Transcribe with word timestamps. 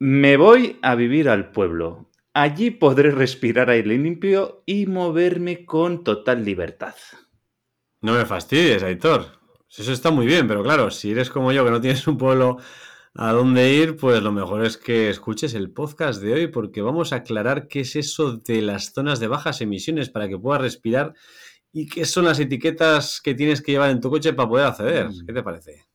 Me 0.00 0.36
voy 0.36 0.78
a 0.82 0.94
vivir 0.94 1.28
al 1.28 1.50
pueblo. 1.50 2.08
Allí 2.32 2.70
podré 2.70 3.10
respirar 3.10 3.68
aire 3.68 3.98
limpio 3.98 4.62
y 4.64 4.86
moverme 4.86 5.64
con 5.66 6.04
total 6.04 6.44
libertad. 6.44 6.94
No 8.00 8.12
me 8.12 8.24
fastidies, 8.24 8.84
Aitor. 8.84 9.40
Eso 9.68 9.92
está 9.92 10.12
muy 10.12 10.26
bien, 10.26 10.46
pero 10.46 10.62
claro, 10.62 10.92
si 10.92 11.10
eres 11.10 11.30
como 11.30 11.50
yo 11.50 11.64
que 11.64 11.72
no 11.72 11.80
tienes 11.80 12.06
un 12.06 12.16
pueblo 12.16 12.58
a 13.14 13.32
dónde 13.32 13.74
ir, 13.74 13.96
pues 13.96 14.22
lo 14.22 14.30
mejor 14.30 14.64
es 14.64 14.76
que 14.76 15.10
escuches 15.10 15.52
el 15.54 15.72
podcast 15.72 16.22
de 16.22 16.32
hoy 16.32 16.46
porque 16.46 16.80
vamos 16.80 17.12
a 17.12 17.16
aclarar 17.16 17.66
qué 17.66 17.80
es 17.80 17.96
eso 17.96 18.36
de 18.36 18.62
las 18.62 18.92
zonas 18.92 19.18
de 19.18 19.26
bajas 19.26 19.60
emisiones 19.62 20.10
para 20.10 20.28
que 20.28 20.38
puedas 20.38 20.62
respirar 20.62 21.12
y 21.72 21.88
qué 21.88 22.04
son 22.04 22.26
las 22.26 22.38
etiquetas 22.38 23.20
que 23.20 23.34
tienes 23.34 23.62
que 23.62 23.72
llevar 23.72 23.90
en 23.90 24.00
tu 24.00 24.10
coche 24.10 24.32
para 24.32 24.48
poder 24.48 24.66
acceder. 24.66 25.08
¿Qué 25.26 25.32
te 25.32 25.42
parece? 25.42 25.88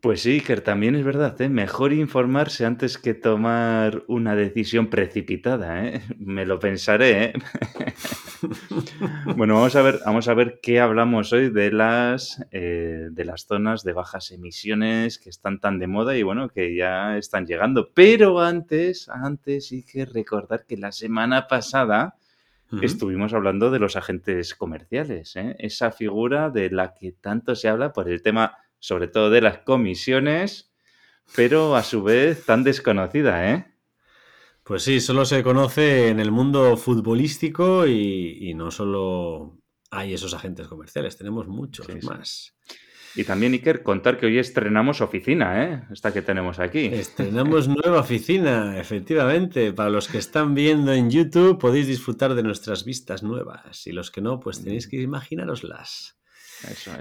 Pues 0.00 0.20
sí, 0.22 0.40
que 0.40 0.56
también 0.56 0.94
es 0.94 1.04
verdad, 1.04 1.40
¿eh? 1.40 1.48
mejor 1.48 1.92
informarse 1.92 2.64
antes 2.64 2.98
que 2.98 3.14
tomar 3.14 4.04
una 4.06 4.36
decisión 4.36 4.88
precipitada. 4.88 5.84
¿eh? 5.86 6.02
Me 6.18 6.44
lo 6.44 6.58
pensaré. 6.58 7.24
¿eh? 7.24 7.32
bueno, 9.36 9.54
vamos 9.54 9.74
a 9.74 9.82
ver, 9.82 10.00
vamos 10.04 10.28
a 10.28 10.34
ver 10.34 10.60
qué 10.62 10.80
hablamos 10.80 11.32
hoy 11.32 11.50
de 11.50 11.72
las, 11.72 12.44
eh, 12.52 13.08
de 13.10 13.24
las 13.24 13.46
zonas 13.46 13.84
de 13.84 13.94
bajas 13.94 14.30
emisiones 14.30 15.18
que 15.18 15.30
están 15.30 15.60
tan 15.60 15.78
de 15.78 15.86
moda 15.86 16.16
y 16.16 16.22
bueno, 16.22 16.48
que 16.48 16.76
ya 16.76 17.16
están 17.16 17.46
llegando. 17.46 17.90
Pero 17.94 18.40
antes, 18.40 19.08
antes 19.08 19.72
hay 19.72 19.82
que 19.82 20.04
recordar 20.04 20.66
que 20.66 20.76
la 20.76 20.92
semana 20.92 21.48
pasada 21.48 22.16
estuvimos 22.82 23.32
hablando 23.32 23.70
de 23.70 23.78
los 23.78 23.96
agentes 23.96 24.54
comerciales, 24.54 25.36
¿eh? 25.36 25.54
esa 25.58 25.92
figura 25.92 26.50
de 26.50 26.70
la 26.70 26.94
que 26.94 27.12
tanto 27.12 27.54
se 27.54 27.68
habla 27.68 27.92
por 27.92 28.08
el 28.08 28.22
tema 28.22 28.58
sobre 28.78 29.08
todo 29.08 29.30
de 29.30 29.40
las 29.40 29.58
comisiones, 29.58 30.72
pero 31.34 31.76
a 31.76 31.82
su 31.82 32.02
vez 32.02 32.44
tan 32.44 32.64
desconocida, 32.64 33.52
¿eh? 33.52 33.66
Pues 34.62 34.82
sí, 34.82 35.00
solo 35.00 35.24
se 35.24 35.44
conoce 35.44 36.08
en 36.08 36.18
el 36.18 36.32
mundo 36.32 36.76
futbolístico 36.76 37.86
y, 37.86 38.52
no 38.54 38.72
solo 38.72 39.58
hay 39.90 40.14
esos 40.14 40.34
agentes 40.34 40.66
comerciales, 40.66 41.16
tenemos 41.16 41.46
muchos 41.46 41.86
más. 42.02 42.56
Y 43.16 43.24
también, 43.24 43.52
Iker, 43.54 43.82
contar 43.82 44.18
que 44.18 44.26
hoy 44.26 44.38
estrenamos 44.38 45.00
oficina, 45.00 45.64
¿eh? 45.64 45.84
Esta 45.90 46.12
que 46.12 46.20
tenemos 46.20 46.58
aquí. 46.58 46.86
Estrenamos 46.92 47.66
nueva 47.68 48.00
oficina, 48.00 48.78
efectivamente. 48.78 49.72
Para 49.72 49.88
los 49.88 50.08
que 50.08 50.18
están 50.18 50.54
viendo 50.54 50.92
en 50.92 51.10
YouTube 51.10 51.58
podéis 51.58 51.86
disfrutar 51.86 52.34
de 52.34 52.42
nuestras 52.42 52.84
vistas 52.84 53.22
nuevas 53.22 53.86
y 53.86 53.92
los 53.92 54.10
que 54.10 54.20
no, 54.20 54.38
pues 54.38 54.62
tenéis 54.62 54.86
que 54.86 55.00
imaginaroslas. 55.00 56.18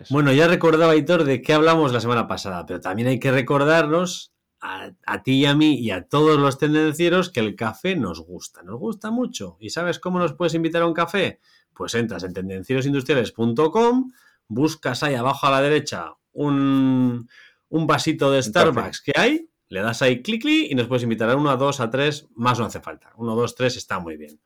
Bueno, 0.09 0.31
ya 0.33 0.47
recordaba, 0.47 0.95
Hitor, 0.95 1.23
de 1.23 1.41
qué 1.41 1.53
hablamos 1.53 1.91
la 1.91 2.01
semana 2.01 2.27
pasada, 2.27 2.65
pero 2.65 2.81
también 2.81 3.07
hay 3.07 3.19
que 3.19 3.31
recordarnos 3.31 4.33
a, 4.61 5.23
ti 5.23 5.33
y 5.33 5.45
a 5.45 5.55
mí 5.55 5.75
y 5.75 5.91
a 5.91 6.07
todos 6.07 6.39
los 6.39 6.57
tendencieros 6.57 7.29
que 7.29 7.39
el 7.39 7.55
café 7.55 7.95
nos 7.95 8.19
gusta, 8.21 8.63
nos 8.63 8.79
gusta 8.79 9.11
mucho. 9.11 9.57
¿Y 9.59 9.69
sabes 9.69 9.99
cómo 9.99 10.19
nos 10.19 10.33
puedes 10.33 10.53
invitar 10.55 10.81
a 10.81 10.87
un 10.87 10.93
café? 10.93 11.39
Pues 11.73 11.93
entras 11.93 12.23
en 12.23 12.33
tendencierosindustriales.com, 12.33 14.11
buscas 14.47 15.03
ahí 15.03 15.15
abajo 15.15 15.47
a 15.47 15.51
la 15.51 15.61
derecha 15.61 16.13
un, 16.35 17.27
vasito 17.69 18.31
de 18.31 18.41
Starbucks 18.41 19.01
que 19.01 19.13
hay, 19.15 19.49
le 19.69 19.81
das 19.81 20.01
ahí 20.01 20.21
clic, 20.21 20.41
clic 20.41 20.71
y 20.71 20.75
nos 20.75 20.87
puedes 20.87 21.03
invitar 21.03 21.29
a 21.29 21.35
uno, 21.35 21.49
a 21.49 21.57
dos, 21.57 21.79
a 21.79 21.89
tres, 21.89 22.27
más 22.35 22.59
no 22.59 22.65
hace 22.65 22.79
falta. 22.79 23.11
Uno, 23.17 23.35
dos, 23.35 23.55
tres 23.55 23.77
está 23.77 23.99
muy 23.99 24.17
bien. 24.17 24.39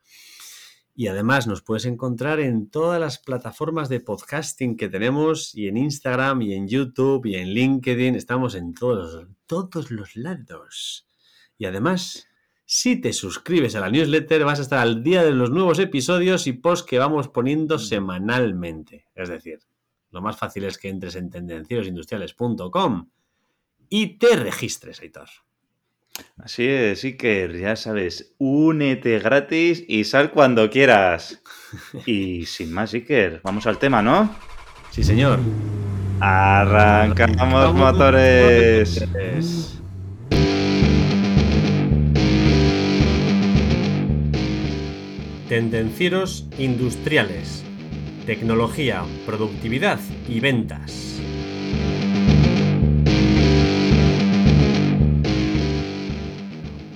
Y 0.94 1.06
además 1.06 1.46
nos 1.46 1.62
puedes 1.62 1.84
encontrar 1.86 2.40
en 2.40 2.68
todas 2.68 3.00
las 3.00 3.18
plataformas 3.18 3.88
de 3.88 4.00
podcasting 4.00 4.76
que 4.76 4.88
tenemos 4.88 5.54
y 5.54 5.68
en 5.68 5.76
Instagram 5.76 6.42
y 6.42 6.54
en 6.54 6.68
YouTube 6.68 7.26
y 7.26 7.36
en 7.36 7.48
LinkedIn. 7.48 8.14
Estamos 8.14 8.54
en 8.54 8.74
todos, 8.74 9.26
todos 9.46 9.90
los 9.90 10.16
lados. 10.16 11.06
Y 11.56 11.66
además, 11.66 12.28
si 12.64 13.00
te 13.00 13.12
suscribes 13.12 13.74
a 13.74 13.80
la 13.80 13.90
newsletter 13.90 14.44
vas 14.44 14.60
a 14.60 14.62
estar 14.62 14.78
al 14.78 15.02
día 15.02 15.24
de 15.24 15.32
los 15.32 15.50
nuevos 15.50 15.78
episodios 15.78 16.46
y 16.46 16.52
posts 16.52 16.86
que 16.86 16.98
vamos 16.98 17.28
poniendo 17.28 17.78
semanalmente. 17.78 19.06
Es 19.14 19.28
decir, 19.28 19.58
lo 20.10 20.22
más 20.22 20.36
fácil 20.36 20.64
es 20.64 20.78
que 20.78 20.88
entres 20.88 21.16
en 21.16 21.30
tendenciosindustriales.com 21.30 23.10
y 23.88 24.18
te 24.18 24.36
registres, 24.36 25.00
Aitor. 25.00 25.28
Así 26.38 26.66
es, 26.66 27.04
Iker, 27.04 27.58
ya 27.58 27.76
sabes, 27.76 28.34
únete 28.38 29.18
gratis 29.18 29.84
y 29.86 30.04
sal 30.04 30.30
cuando 30.30 30.70
quieras. 30.70 31.42
Y 32.06 32.46
sin 32.46 32.72
más, 32.72 32.94
Iker, 32.94 33.40
vamos 33.44 33.66
al 33.66 33.78
tema, 33.78 34.02
¿no? 34.02 34.34
Sí, 34.90 35.04
señor. 35.04 35.38
Arrancamos 36.20 37.74
motores. 37.74 39.06
Tendencieros 45.48 46.46
industriales. 46.58 47.64
Tecnología, 48.26 49.02
productividad 49.26 49.98
y 50.28 50.40
ventas. 50.40 51.20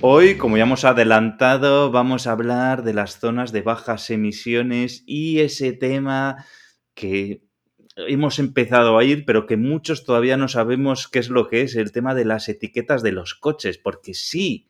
Hoy, 0.07 0.37
como 0.37 0.55
ya 0.55 0.65
hemos 0.65 0.85
adelantado, 0.85 1.89
vamos 1.89 2.27
a 2.27 2.33
hablar 2.33 2.83
de 2.83 2.93
las 2.93 3.17
zonas 3.19 3.51
de 3.51 3.63
bajas 3.63 4.11
emisiones 4.11 5.03
y 5.07 5.39
ese 5.39 5.73
tema 5.73 6.45
que 6.93 7.41
hemos 7.95 8.37
empezado 8.37 8.99
a 8.99 9.03
ir, 9.03 9.25
pero 9.25 9.47
que 9.47 9.57
muchos 9.57 10.03
todavía 10.03 10.37
no 10.37 10.47
sabemos 10.47 11.07
qué 11.07 11.17
es 11.17 11.29
lo 11.31 11.47
que 11.47 11.61
es, 11.61 11.75
el 11.75 11.91
tema 11.91 12.13
de 12.13 12.23
las 12.23 12.47
etiquetas 12.49 13.01
de 13.01 13.13
los 13.13 13.33
coches, 13.33 13.79
porque 13.79 14.13
sí, 14.13 14.69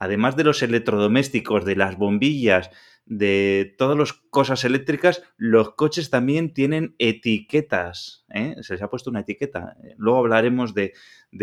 además 0.00 0.34
de 0.34 0.42
los 0.42 0.64
electrodomésticos, 0.64 1.64
de 1.64 1.76
las 1.76 1.96
bombillas, 1.96 2.70
de 3.04 3.74
todas 3.78 3.98
las 3.98 4.12
cosas 4.12 4.64
eléctricas, 4.64 5.22
los 5.36 5.74
coches 5.74 6.10
también 6.10 6.54
tienen 6.54 6.94
etiquetas. 6.98 8.24
¿eh? 8.30 8.56
Se 8.60 8.74
les 8.74 8.82
ha 8.82 8.90
puesto 8.90 9.10
una 9.10 9.20
etiqueta. 9.20 9.76
Luego 9.96 10.20
hablaremos 10.20 10.72
de, 10.74 10.94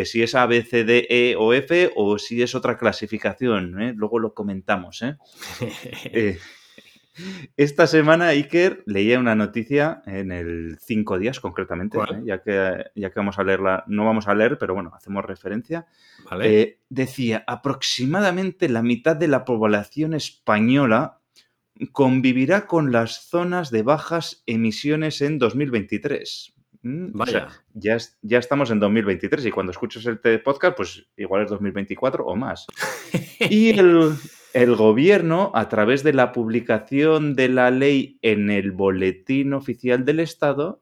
si 0.06 0.24
es 0.24 0.36
A, 0.36 0.46
B, 0.46 0.64
C, 0.64 0.84
D, 0.84 1.08
E 1.10 1.36
o 1.38 1.54
F 1.54 1.92
o 1.96 2.18
si 2.18 2.42
es 2.42 2.56
otra 2.56 2.78
clasificación. 2.78 3.82
¿eh? 3.82 3.94
Luego 3.96 4.20
lo 4.20 4.34
comentamos. 4.34 5.02
¿eh? 5.02 5.18
esta 7.58 7.88
semana, 7.88 8.28
Iker, 8.30 8.84
leía 8.86 9.20
una 9.20 9.36
noticia 9.36 10.02
en 10.06 10.32
el 10.32 10.78
Cinco 10.80 11.20
días, 11.20 11.42
concretamente, 11.42 11.98
ya, 12.24 12.42
que, 12.42 12.86
ya 12.96 13.10
que 13.10 13.20
vamos 13.20 13.38
a 13.38 13.44
leerla, 13.44 13.84
no 13.88 14.06
vamos 14.06 14.28
a 14.30 14.34
leer, 14.34 14.58
pero 14.58 14.74
bueno, 14.74 14.92
hacemos 14.96 15.26
referencia. 15.26 15.88
decía, 16.90 17.44
aproximadamente 17.46 18.70
la 18.70 18.82
mitad 18.82 19.18
de 19.18 19.28
la 19.28 19.44
población 19.44 20.14
española 20.14 21.19
convivirá 21.88 22.68
con 22.68 22.92
las 22.92 23.28
zonas 23.30 23.72
de 23.72 23.84
bajas 23.84 24.44
emisiones 24.46 25.22
en 25.22 25.40
2023. 25.40 26.54
Mm, 26.82 27.12
Vaya. 27.12 27.50
ya, 27.74 27.98
ya 28.22 28.38
estamos 28.38 28.72
en 28.72 28.80
2023 28.80 29.46
y 29.46 29.52
cuando 29.52 29.72
escuches 29.72 30.06
el 30.06 30.20
podcast, 30.42 30.78
pues 30.78 31.06
igual 31.18 31.44
es 31.44 31.50
2024 31.50 32.26
o 32.26 32.36
más. 32.36 32.68
y 33.40 33.78
el, 33.78 34.14
el, 34.54 34.76
gobierno, 34.76 35.52
a 35.56 35.68
través 35.68 36.04
de 36.04 36.14
la 36.14 36.32
publicación 36.32 37.36
de 37.36 37.50
la 37.50 37.72
ley 37.72 38.18
en 38.22 38.50
el 38.50 38.72
boletín 38.72 39.54
oficial 39.54 40.06
del 40.06 40.22
Estado, 40.22 40.82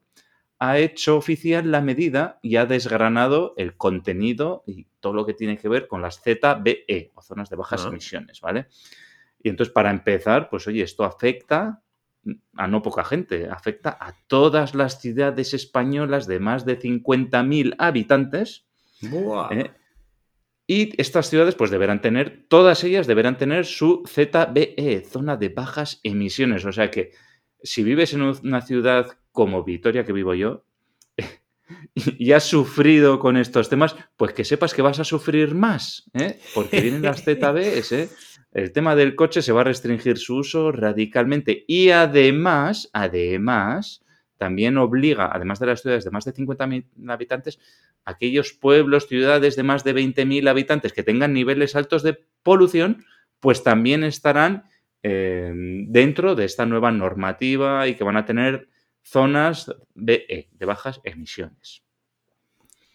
ha 0.60 0.78
hecho 0.78 1.16
oficial 1.16 1.70
la 1.70 1.80
medida 1.80 2.38
y 2.42 2.56
ha 2.56 2.66
desgranado 2.66 3.54
el 3.56 3.76
contenido 3.76 4.64
y 4.66 4.86
todo 5.00 5.12
lo 5.14 5.26
que 5.26 5.34
tiene 5.34 5.56
que 5.56 5.68
ver 5.68 5.86
con 5.86 6.02
las 6.02 6.20
ZBE, 6.20 7.12
o 7.14 7.22
zonas 7.22 7.48
de 7.48 7.56
bajas 7.56 7.84
ah. 7.84 7.88
emisiones, 7.88 8.40
¿vale? 8.40 8.66
Y 9.42 9.48
entonces, 9.48 9.72
para 9.72 9.90
empezar, 9.90 10.48
pues 10.50 10.66
oye, 10.66 10.82
esto 10.82 11.04
afecta 11.04 11.82
a 12.54 12.66
no 12.66 12.82
poca 12.82 13.04
gente, 13.04 13.48
afecta 13.48 13.96
a 14.00 14.14
todas 14.26 14.74
las 14.74 15.00
ciudades 15.00 15.54
españolas 15.54 16.26
de 16.26 16.40
más 16.40 16.64
de 16.64 16.78
50.000 16.78 17.76
habitantes. 17.78 18.66
¿eh? 19.50 19.70
Y 20.66 21.00
estas 21.00 21.30
ciudades, 21.30 21.54
pues 21.54 21.70
deberán 21.70 22.02
tener, 22.02 22.46
todas 22.48 22.84
ellas 22.84 23.06
deberán 23.06 23.38
tener 23.38 23.64
su 23.64 24.02
ZBE, 24.06 25.04
zona 25.08 25.36
de 25.36 25.48
bajas 25.48 26.00
emisiones. 26.02 26.64
O 26.64 26.72
sea 26.72 26.90
que 26.90 27.12
si 27.62 27.82
vives 27.82 28.12
en 28.12 28.22
una 28.22 28.60
ciudad 28.60 29.18
como 29.32 29.64
Vitoria, 29.64 30.04
que 30.04 30.12
vivo 30.12 30.34
yo, 30.34 30.64
y 31.94 32.32
has 32.32 32.44
sufrido 32.44 33.18
con 33.18 33.36
estos 33.36 33.68
temas, 33.68 33.96
pues 34.16 34.32
que 34.32 34.44
sepas 34.44 34.74
que 34.74 34.82
vas 34.82 35.00
a 35.00 35.04
sufrir 35.04 35.54
más, 35.54 36.10
¿eh? 36.14 36.38
porque 36.54 36.80
vienen 36.80 37.02
las 37.02 37.22
ZBEs, 37.24 37.92
¿eh? 37.92 38.08
El 38.58 38.72
tema 38.72 38.96
del 38.96 39.14
coche 39.14 39.42
se 39.42 39.52
va 39.52 39.60
a 39.60 39.64
restringir 39.64 40.18
su 40.18 40.36
uso 40.36 40.72
radicalmente 40.72 41.64
y 41.66 41.90
además, 41.90 42.90
además, 42.92 44.04
también 44.36 44.78
obliga, 44.78 45.30
además 45.32 45.58
de 45.60 45.66
las 45.66 45.82
ciudades 45.82 46.04
de 46.04 46.10
más 46.10 46.24
de 46.24 46.34
50.000 46.34 47.10
habitantes, 47.10 47.58
aquellos 48.04 48.52
pueblos, 48.52 49.06
ciudades 49.06 49.56
de 49.56 49.62
más 49.62 49.84
de 49.84 49.94
20.000 49.94 50.48
habitantes 50.48 50.92
que 50.92 51.02
tengan 51.02 51.32
niveles 51.32 51.76
altos 51.76 52.02
de 52.02 52.18
polución, 52.42 53.04
pues 53.40 53.62
también 53.62 54.04
estarán 54.04 54.64
eh, 55.02 55.52
dentro 55.86 56.34
de 56.34 56.44
esta 56.44 56.66
nueva 56.66 56.90
normativa 56.90 57.86
y 57.86 57.94
que 57.94 58.04
van 58.04 58.16
a 58.16 58.24
tener 58.24 58.68
zonas 59.02 59.72
de, 59.94 60.26
eh, 60.28 60.48
de 60.52 60.66
bajas 60.66 61.00
emisiones. 61.04 61.82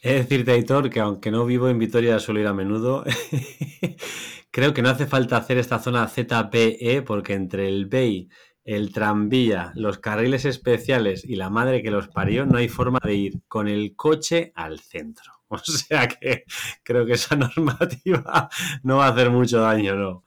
De 0.04 0.16
decirte, 0.16 0.52
Aitor, 0.52 0.90
que 0.90 1.00
aunque 1.00 1.32
no 1.32 1.46
vivo 1.46 1.70
en 1.70 1.80
Vitoria, 1.80 2.20
suelo 2.20 2.42
ir 2.42 2.48
a 2.48 2.54
menudo. 2.54 3.06
creo 4.52 4.74
que 4.74 4.82
no 4.82 4.90
hace 4.90 5.08
falta 5.08 5.38
hacer 5.38 5.58
esta 5.58 5.80
zona 5.80 6.08
ZPE 6.08 7.02
porque 7.04 7.34
entre 7.34 7.70
el 7.70 7.86
BEI, 7.86 8.30
el 8.66 8.92
tranvía, 8.92 9.72
los 9.76 10.00
carriles 10.00 10.46
especiales 10.46 11.24
y 11.24 11.38
la 11.38 11.50
madre 11.50 11.82
que 11.82 11.90
los 11.90 12.10
parió, 12.10 12.46
no 12.46 12.58
hay 12.58 12.68
forma 12.68 13.00
de 13.04 13.16
ir 13.16 13.42
con 13.48 13.68
el 13.68 13.96
coche 13.96 14.52
al 14.56 14.80
centro. 14.80 15.32
O 15.54 15.60
sea 15.60 16.08
que 16.08 16.46
creo 16.82 17.06
que 17.06 17.14
esa 17.14 17.36
normativa 17.58 18.50
no 18.82 18.98
va 18.98 19.06
a 19.06 19.10
hacer 19.10 19.30
mucho 19.30 19.60
daño, 19.60 19.96
¿no? 19.96 20.24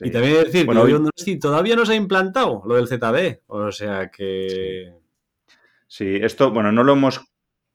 Y 0.00 0.10
también 0.12 0.44
decir 0.44 0.66
bueno, 0.66 0.84
que 1.16 1.36
todavía 1.36 1.74
no 1.74 1.84
se 1.84 1.94
ha 1.94 1.96
implantado 1.96 2.62
lo 2.64 2.76
del 2.76 2.86
ZB. 2.86 3.40
O 3.48 3.72
sea 3.72 4.08
que. 4.08 4.94
Sí. 5.88 6.16
esto, 6.22 6.52
bueno, 6.52 6.70
no 6.70 6.84
lo 6.84 6.92
hemos. 6.92 7.31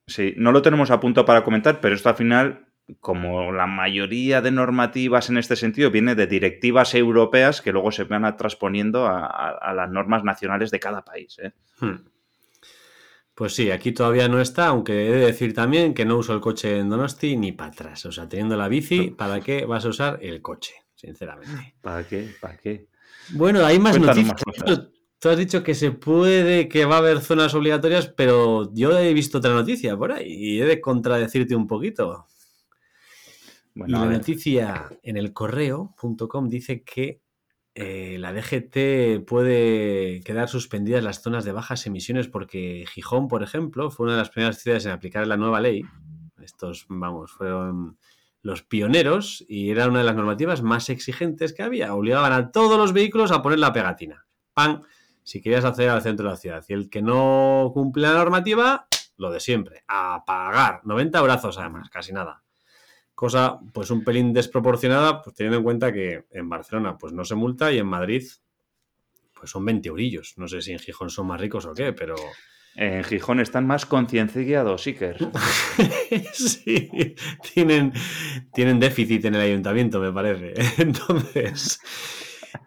Sí, 0.08 0.34
no 0.36 0.52
lo 0.52 0.62
tenemos 0.62 0.90
a 0.90 1.00
punto 1.00 1.24
para 1.24 1.44
comentar, 1.44 1.80
pero 1.80 1.94
esto 1.94 2.08
al 2.08 2.16
final 2.16 2.64
como 3.00 3.52
la 3.52 3.66
mayoría 3.66 4.40
de 4.40 4.50
normativas 4.50 5.28
en 5.28 5.36
este 5.36 5.56
sentido 5.56 5.90
viene 5.90 6.14
de 6.14 6.26
directivas 6.26 6.94
europeas 6.94 7.60
que 7.60 7.72
luego 7.72 7.92
se 7.92 8.04
van 8.04 8.24
a 8.24 8.36
transponiendo 8.36 9.06
a, 9.06 9.72
las 9.74 9.90
normas 9.90 10.24
nacionales 10.24 10.70
de 10.70 10.80
cada 10.80 11.04
país. 11.04 11.38
¿eh? 11.38 11.52
Hmm. 11.80 12.06
Pues 13.34 13.54
sí, 13.54 13.70
aquí 13.70 13.92
todavía 13.92 14.28
no 14.28 14.40
está, 14.40 14.68
aunque 14.68 15.06
he 15.06 15.12
de 15.12 15.26
decir 15.26 15.54
también 15.54 15.94
que 15.94 16.04
no 16.04 16.16
uso 16.16 16.32
el 16.32 16.40
coche 16.40 16.78
en 16.78 16.88
Donosti 16.88 17.36
ni 17.36 17.52
para 17.52 17.70
atrás. 17.70 18.06
O 18.06 18.12
sea, 18.12 18.28
teniendo 18.28 18.56
la 18.56 18.68
bici, 18.68 19.10
¿para 19.10 19.40
qué 19.40 19.64
vas 19.66 19.84
a 19.84 19.90
usar 19.90 20.18
el 20.22 20.40
coche? 20.42 20.74
Sinceramente. 20.94 21.74
¿Para 21.80 22.04
qué? 22.04 22.34
¿Para 22.40 22.56
qué? 22.56 22.88
Bueno, 23.34 23.64
hay 23.64 23.78
más 23.78 24.00
noticias. 24.00 24.42
Tú 25.18 25.28
has 25.28 25.36
dicho 25.36 25.62
que 25.62 25.74
se 25.74 25.90
puede, 25.90 26.68
que 26.68 26.84
va 26.84 26.96
a 26.96 26.98
haber 26.98 27.20
zonas 27.20 27.54
obligatorias, 27.54 28.08
pero 28.08 28.72
yo 28.72 28.96
he 28.98 29.12
visto 29.12 29.38
otra 29.38 29.52
noticia 29.52 29.96
por 29.96 30.12
ahí 30.12 30.32
y 30.32 30.60
he 30.60 30.64
de 30.64 30.80
contradecirte 30.80 31.56
un 31.56 31.66
poquito 31.66 32.28
y 33.86 33.92
la 33.92 34.06
noticia 34.06 34.88
en 35.02 35.16
el 35.16 35.32
correo.com 35.32 36.48
dice 36.48 36.82
que 36.82 37.20
eh, 37.74 38.16
la 38.18 38.32
DGT 38.32 39.24
puede 39.24 40.20
quedar 40.24 40.48
suspendidas 40.48 41.04
las 41.04 41.22
zonas 41.22 41.44
de 41.44 41.52
bajas 41.52 41.86
emisiones 41.86 42.26
porque 42.26 42.84
Gijón, 42.88 43.28
por 43.28 43.42
ejemplo, 43.42 43.90
fue 43.90 44.04
una 44.04 44.14
de 44.14 44.18
las 44.18 44.30
primeras 44.30 44.58
ciudades 44.58 44.86
en 44.86 44.92
aplicar 44.92 45.26
la 45.26 45.36
nueva 45.36 45.60
ley. 45.60 45.84
Estos, 46.42 46.86
vamos, 46.88 47.30
fueron 47.30 47.98
los 48.42 48.62
pioneros 48.62 49.44
y 49.48 49.70
era 49.70 49.86
una 49.86 49.98
de 49.98 50.04
las 50.04 50.16
normativas 50.16 50.62
más 50.62 50.88
exigentes 50.90 51.52
que 51.52 51.62
había. 51.62 51.94
Obligaban 51.94 52.32
a 52.32 52.50
todos 52.50 52.78
los 52.78 52.92
vehículos 52.92 53.30
a 53.30 53.42
poner 53.42 53.60
la 53.60 53.72
pegatina. 53.72 54.26
¡Pam! 54.54 54.82
Si 55.28 55.42
querías 55.42 55.64
acceder 55.64 55.90
al 55.90 56.02
centro 56.02 56.26
de 56.26 56.32
la 56.32 56.36
ciudad. 56.36 56.64
Y 56.68 56.72
el 56.72 56.88
que 56.88 57.02
no 57.02 57.70
cumple 57.74 58.04
la 58.04 58.14
normativa, 58.14 58.88
lo 59.16 59.30
de 59.30 59.40
siempre. 59.40 59.84
A 59.86 60.24
pagar. 60.26 60.80
90 60.84 61.20
brazos 61.20 61.58
además, 61.58 61.90
casi 61.90 62.12
nada 62.12 62.42
cosa 63.18 63.58
pues 63.72 63.90
un 63.90 64.04
pelín 64.04 64.32
desproporcionada, 64.32 65.22
pues 65.22 65.34
teniendo 65.34 65.56
en 65.58 65.64
cuenta 65.64 65.92
que 65.92 66.26
en 66.30 66.48
Barcelona 66.48 66.96
pues 66.96 67.12
no 67.12 67.24
se 67.24 67.34
multa 67.34 67.72
y 67.72 67.78
en 67.78 67.86
Madrid 67.86 68.22
pues 69.34 69.50
son 69.50 69.64
20 69.64 69.88
eurillos. 69.88 70.34
No 70.36 70.46
sé 70.46 70.62
si 70.62 70.70
en 70.70 70.78
Gijón 70.78 71.10
son 71.10 71.26
más 71.26 71.40
ricos 71.40 71.66
o 71.66 71.74
qué, 71.74 71.92
pero... 71.92 72.14
En 72.76 73.02
Gijón 73.02 73.40
están 73.40 73.66
más 73.66 73.86
concienciados, 73.86 74.86
Iker. 74.86 75.16
sí, 76.32 77.16
tienen, 77.52 77.92
tienen 78.54 78.78
déficit 78.78 79.24
en 79.24 79.34
el 79.34 79.40
ayuntamiento, 79.40 79.98
me 79.98 80.12
parece. 80.12 80.54
Entonces, 80.82 81.80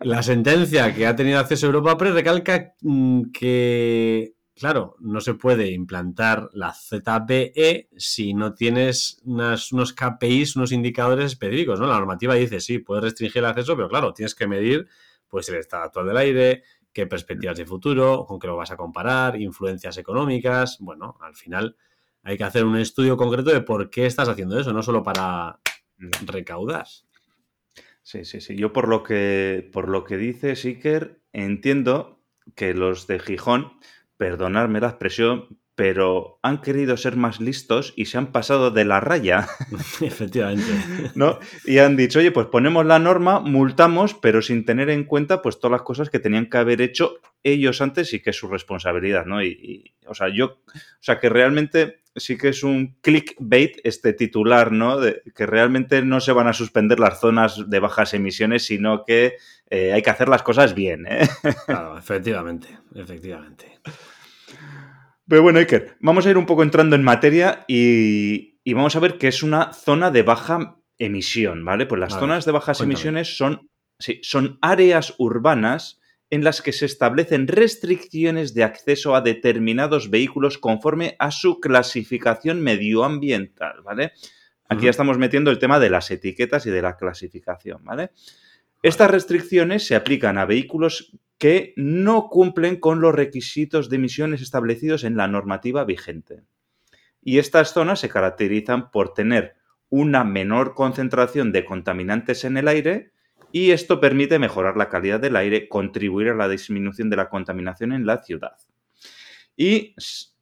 la 0.04 0.24
sentencia 0.24 0.94
que 0.94 1.08
ha 1.08 1.16
tenido 1.16 1.40
acceso 1.40 1.66
a 1.66 1.70
Europa 1.70 1.98
Press 1.98 2.14
recalca 2.14 2.74
mm, 2.82 3.32
que 3.32 4.34
claro, 4.62 4.96
no 5.00 5.22
se 5.22 5.34
puede 5.34 5.72
implantar 5.72 6.48
la 6.54 6.72
ZBE 6.72 7.90
si 7.98 8.36
no 8.36 8.54
tienes 8.54 9.20
unos 9.26 9.94
KPIs, 9.94 10.56
unos 10.56 10.72
indicadores 10.72 11.26
específicos, 11.26 11.80
¿no? 11.80 11.88
La 11.88 11.98
normativa 11.98 12.36
dice, 12.36 12.60
sí, 12.60 12.78
puedes 12.78 13.04
restringir 13.04 13.40
el 13.40 13.46
acceso, 13.46 13.76
pero 13.76 13.90
claro, 13.90 14.14
tienes 14.14 14.36
que 14.36 14.48
medir 14.48 14.88
pues 15.28 15.50
el 15.50 15.56
estado 15.56 15.86
actual 15.86 16.06
del 16.06 16.18
aire, 16.18 16.64
qué 16.94 17.08
perspectivas 17.08 17.58
de 17.58 17.66
futuro, 17.66 18.24
con 18.28 18.38
qué 18.38 18.46
lo 18.46 18.56
vas 18.56 18.70
a 18.70 18.78
comparar, 18.78 19.42
influencias 19.42 19.98
económicas. 19.98 20.78
Bueno, 20.80 21.18
al 21.22 21.34
final 21.36 21.76
hay 22.22 22.38
que 22.38 22.44
hacer 22.44 22.64
un 22.64 22.78
estudio 22.78 23.18
concreto 23.18 23.50
de 23.50 23.62
por 23.62 23.90
qué 23.90 24.06
estás 24.06 24.30
haciendo 24.30 24.60
eso, 24.60 24.74
no 24.74 24.84
solo 24.84 25.02
para 25.02 25.60
recaudar. 26.26 26.86
Sí, 28.04 28.26
sí, 28.26 28.42
sí. 28.42 28.56
Yo 28.56 28.74
por 28.74 28.88
lo 28.88 29.04
que 29.04 29.70
por 29.72 29.90
lo 29.90 30.04
que 30.04 30.18
dice 30.18 30.56
Siker, 30.56 31.22
entiendo 31.34 32.20
que 32.56 32.74
los 32.74 33.08
de 33.08 33.20
Gijón 33.20 33.74
perdonadme 34.18 34.80
la 34.80 34.90
expresión, 34.90 35.58
pero 35.76 36.40
han 36.44 36.62
querido 36.62 36.96
ser 36.98 37.16
más 37.16 37.40
listos 37.40 37.94
y 37.96 38.06
se 38.06 38.18
han 38.18 38.32
pasado 38.32 38.70
de 38.70 38.86
la 38.86 39.00
raya. 39.00 39.48
Efectivamente. 40.02 40.72
¿No? 41.16 41.40
Y 41.66 41.80
han 41.80 41.96
dicho, 41.96 42.20
oye, 42.20 42.32
pues 42.32 42.48
ponemos 42.48 42.86
la 42.86 43.00
norma, 43.00 43.40
multamos, 43.40 44.14
pero 44.14 44.42
sin 44.42 44.66
tener 44.66 44.90
en 44.90 45.06
cuenta 45.06 45.42
pues 45.42 45.60
todas 45.60 45.72
las 45.72 45.82
cosas 45.82 46.10
que 46.10 46.20
tenían 46.20 46.50
que 46.50 46.58
haber 46.58 46.82
hecho 46.82 47.20
ellos 47.44 47.82
antes 47.82 48.14
y 48.14 48.22
que 48.22 48.30
es 48.30 48.36
su 48.36 48.48
responsabilidad, 48.48 49.26
¿no? 49.26 49.44
Y, 49.44 49.96
o 50.06 50.14
sea, 50.14 50.28
yo, 50.30 50.46
o 50.46 51.00
sea, 51.00 51.20
que 51.20 51.30
realmente 51.30 52.01
sí 52.16 52.38
que 52.38 52.50
es 52.50 52.64
un 52.64 52.98
clickbait 53.02 53.80
este 53.84 54.14
titular, 54.14 54.72
¿no? 54.72 55.00
De, 55.00 55.22
que 55.36 55.46
realmente 55.46 56.02
no 56.02 56.20
se 56.20 56.32
van 56.32 56.48
a 56.48 56.54
suspender 56.54 57.00
las 57.00 57.20
zonas 57.20 57.70
de 57.70 57.80
bajas 57.80 58.14
emisiones, 58.14 58.66
sino 58.66 59.06
que 59.06 59.36
eh, 59.70 59.94
hay 59.94 60.02
que 60.02 60.10
hacer 60.10 60.30
las 60.30 60.44
cosas 60.44 60.74
bien, 60.74 61.06
¿eh? 61.08 61.28
Claro, 61.66 61.98
efectivamente, 61.98 62.68
efectivamente. 62.96 63.80
Pero 65.28 65.44
bueno, 65.44 65.60
Iker, 65.60 65.96
vamos 66.02 66.26
a 66.26 66.30
ir 66.30 66.38
un 66.38 66.46
poco 66.46 66.64
entrando 66.64 66.96
en 66.96 67.04
materia 67.04 67.64
y, 67.68 68.60
vamos 68.74 68.96
a 68.96 69.00
ver 69.00 69.18
qué 69.18 69.30
es 69.30 69.44
una 69.44 69.72
zona 69.72 70.12
de 70.12 70.24
baja 70.24 70.78
emisión, 70.98 71.64
¿vale? 71.64 71.86
Pues 71.86 72.00
las 72.00 72.14
zonas 72.14 72.46
de 72.46 72.52
bajas 72.52 72.82
emisiones 72.82 73.38
son, 73.38 73.70
son 74.22 74.60
áreas 74.62 75.16
urbanas 75.18 76.01
en 76.32 76.46
las 76.46 76.62
que 76.62 76.72
se 76.72 76.86
establecen 76.86 77.48
restricciones 77.48 78.54
de 78.54 78.64
acceso 78.64 79.16
a 79.16 79.22
determinados 79.22 80.10
vehículos 80.10 80.58
conforme 80.58 81.16
a 81.20 81.30
su 81.30 81.60
clasificación 81.60 82.62
medioambiental, 82.62 83.82
¿vale? 83.84 84.14
Aquí 84.70 84.86
ya 84.86 84.92
estamos 84.92 85.18
metiendo 85.18 85.52
el 85.52 85.60
tema 85.60 85.78
de 85.78 85.90
las 85.90 86.10
etiquetas 86.10 86.66
y 86.66 86.70
de 86.70 86.82
la 86.82 86.96
clasificación, 86.96 87.84
¿vale? 87.84 88.12
Estas 88.82 89.12
restricciones 89.12 89.86
se 89.86 89.96
aplican 89.96 90.38
a 90.38 90.46
vehículos 90.46 91.12
que 91.38 91.74
no 91.76 92.30
cumplen 92.30 92.78
con 92.78 93.02
los 93.02 93.14
requisitos 93.14 93.90
de 93.90 93.98
emisiones 93.98 94.42
establecidos 94.42 95.04
en 95.04 95.18
la 95.18 95.28
normativa 95.28 95.84
vigente. 95.84 96.44
Y 97.22 97.40
estas 97.40 97.74
zonas 97.74 98.00
se 98.00 98.10
caracterizan 98.10 98.90
por 98.90 99.14
tener 99.14 99.56
una 99.90 100.24
menor 100.24 100.76
concentración 100.76 101.52
de 101.52 101.66
contaminantes 101.66 102.46
en 102.46 102.56
el 102.56 102.70
aire 102.70 103.12
y 103.52 103.72
esto 103.72 104.00
permite 104.00 104.40
mejorar 104.40 104.78
la 104.78 104.90
calidad 104.90 105.20
del 105.20 105.36
aire, 105.36 105.68
contribuir 105.68 106.30
a 106.30 106.36
la 106.36 106.50
disminución 106.50 107.10
de 107.10 107.18
la 107.18 107.30
contaminación 107.30 107.94
en 107.94 108.06
la 108.06 108.24
ciudad. 108.24 108.58
Y 109.56 109.96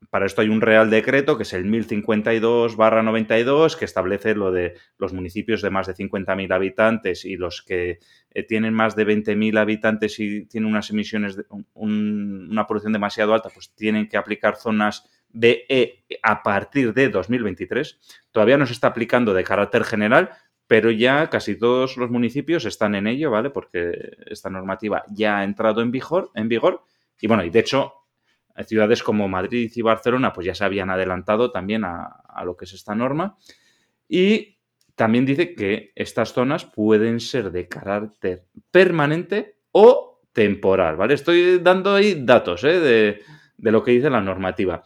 para 0.09 0.25
esto 0.25 0.41
hay 0.41 0.49
un 0.49 0.61
Real 0.61 0.89
Decreto, 0.89 1.37
que 1.37 1.43
es 1.43 1.53
el 1.53 1.65
1052-92, 1.65 3.75
que 3.75 3.85
establece 3.85 4.33
lo 4.33 4.51
de 4.51 4.75
los 4.97 5.13
municipios 5.13 5.61
de 5.61 5.69
más 5.69 5.87
de 5.87 5.93
50.000 5.93 6.53
habitantes 6.53 7.25
y 7.25 7.35
los 7.35 7.61
que 7.61 7.99
eh, 8.31 8.43
tienen 8.43 8.73
más 8.73 8.95
de 8.95 9.05
20.000 9.05 9.59
habitantes 9.59 10.19
y 10.19 10.45
tienen 10.45 10.69
unas 10.69 10.89
emisiones, 10.89 11.35
de, 11.35 11.45
una 11.73 12.65
polución 12.65 12.93
demasiado 12.93 13.33
alta, 13.33 13.49
pues 13.53 13.73
tienen 13.75 14.07
que 14.07 14.17
aplicar 14.17 14.55
zonas 14.55 15.03
BE 15.31 16.05
a 16.23 16.41
partir 16.41 16.93
de 16.93 17.09
2023. 17.09 17.99
Todavía 18.31 18.57
no 18.57 18.65
se 18.65 18.73
está 18.73 18.87
aplicando 18.87 19.33
de 19.33 19.43
carácter 19.43 19.83
general, 19.83 20.31
pero 20.69 20.91
ya 20.91 21.31
casi 21.31 21.57
todos 21.57 21.97
los 21.97 22.11
municipios 22.11 22.63
están 22.63 22.93
en 22.93 23.07
ello, 23.07 23.31
¿vale? 23.31 23.49
Porque 23.49 24.17
esta 24.27 24.51
normativa 24.51 25.03
ya 25.09 25.39
ha 25.39 25.43
entrado 25.43 25.81
en 25.81 25.89
vigor, 25.89 26.29
en 26.35 26.47
vigor 26.47 26.83
y 27.19 27.25
bueno, 27.25 27.43
y 27.43 27.49
de 27.49 27.57
hecho 27.57 27.93
ciudades 28.67 29.01
como 29.01 29.27
Madrid 29.27 29.71
y 29.73 29.81
Barcelona 29.81 30.31
pues 30.31 30.45
ya 30.45 30.53
se 30.53 30.63
habían 30.63 30.91
adelantado 30.91 31.51
también 31.51 31.85
a, 31.85 32.21
lo 32.45 32.55
que 32.55 32.65
es 32.65 32.73
esta 32.73 32.93
norma. 32.93 33.35
Y 34.07 34.59
también 34.93 35.25
dice 35.25 35.55
que 35.55 35.91
estas 35.95 36.33
zonas 36.33 36.65
pueden 36.65 37.19
ser 37.19 37.49
de 37.51 37.67
carácter 37.67 38.45
permanente 38.69 39.55
o 39.71 40.21
temporal, 40.33 40.97
¿vale? 40.97 41.15
Estoy 41.15 41.57
dando 41.57 41.95
ahí 41.95 42.13
datos 42.23 42.63
¿eh? 42.63 42.79
de, 42.79 43.21
de 43.57 43.71
lo 43.71 43.83
que 43.83 43.89
dice 43.89 44.11
la 44.11 44.21
normativa. 44.21 44.83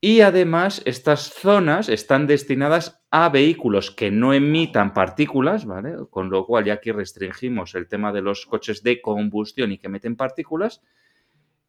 Y 0.00 0.20
además, 0.20 0.82
estas 0.84 1.30
zonas 1.30 1.88
están 1.88 2.26
destinadas 2.26 3.02
a 3.10 3.28
vehículos 3.30 3.90
que 3.90 4.10
no 4.10 4.34
emitan 4.34 4.92
partículas, 4.92 5.64
¿vale? 5.64 5.94
Con 6.10 6.28
lo 6.28 6.44
cual 6.44 6.66
ya 6.66 6.74
aquí 6.74 6.92
restringimos 6.92 7.74
el 7.74 7.88
tema 7.88 8.12
de 8.12 8.20
los 8.20 8.44
coches 8.46 8.82
de 8.82 9.00
combustión 9.00 9.72
y 9.72 9.78
que 9.78 9.88
meten 9.88 10.16
partículas. 10.16 10.82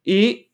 Y 0.04 0.52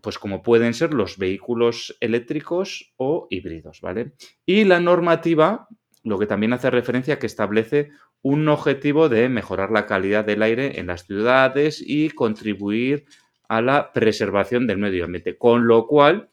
pues 0.00 0.18
como 0.18 0.42
pueden 0.42 0.74
ser 0.74 0.94
los 0.94 1.18
vehículos 1.18 1.96
eléctricos 2.00 2.92
o 2.96 3.26
híbridos, 3.30 3.80
¿vale? 3.82 4.14
Y 4.46 4.64
la 4.64 4.80
normativa, 4.80 5.68
lo 6.02 6.18
que 6.18 6.26
también 6.26 6.54
hace 6.54 6.70
referencia 6.70 7.18
que 7.18 7.26
establece 7.26 7.90
un 8.22 8.48
objetivo 8.48 9.08
de 9.08 9.28
mejorar 9.28 9.70
la 9.70 9.86
calidad 9.86 10.24
del 10.24 10.42
aire 10.42 10.80
en 10.80 10.86
las 10.86 11.06
ciudades 11.06 11.82
y 11.84 12.10
contribuir 12.10 13.04
a 13.48 13.60
la 13.60 13.92
preservación 13.92 14.66
del 14.66 14.78
medio 14.78 15.04
ambiente, 15.04 15.36
con 15.36 15.66
lo 15.66 15.86
cual 15.86 16.31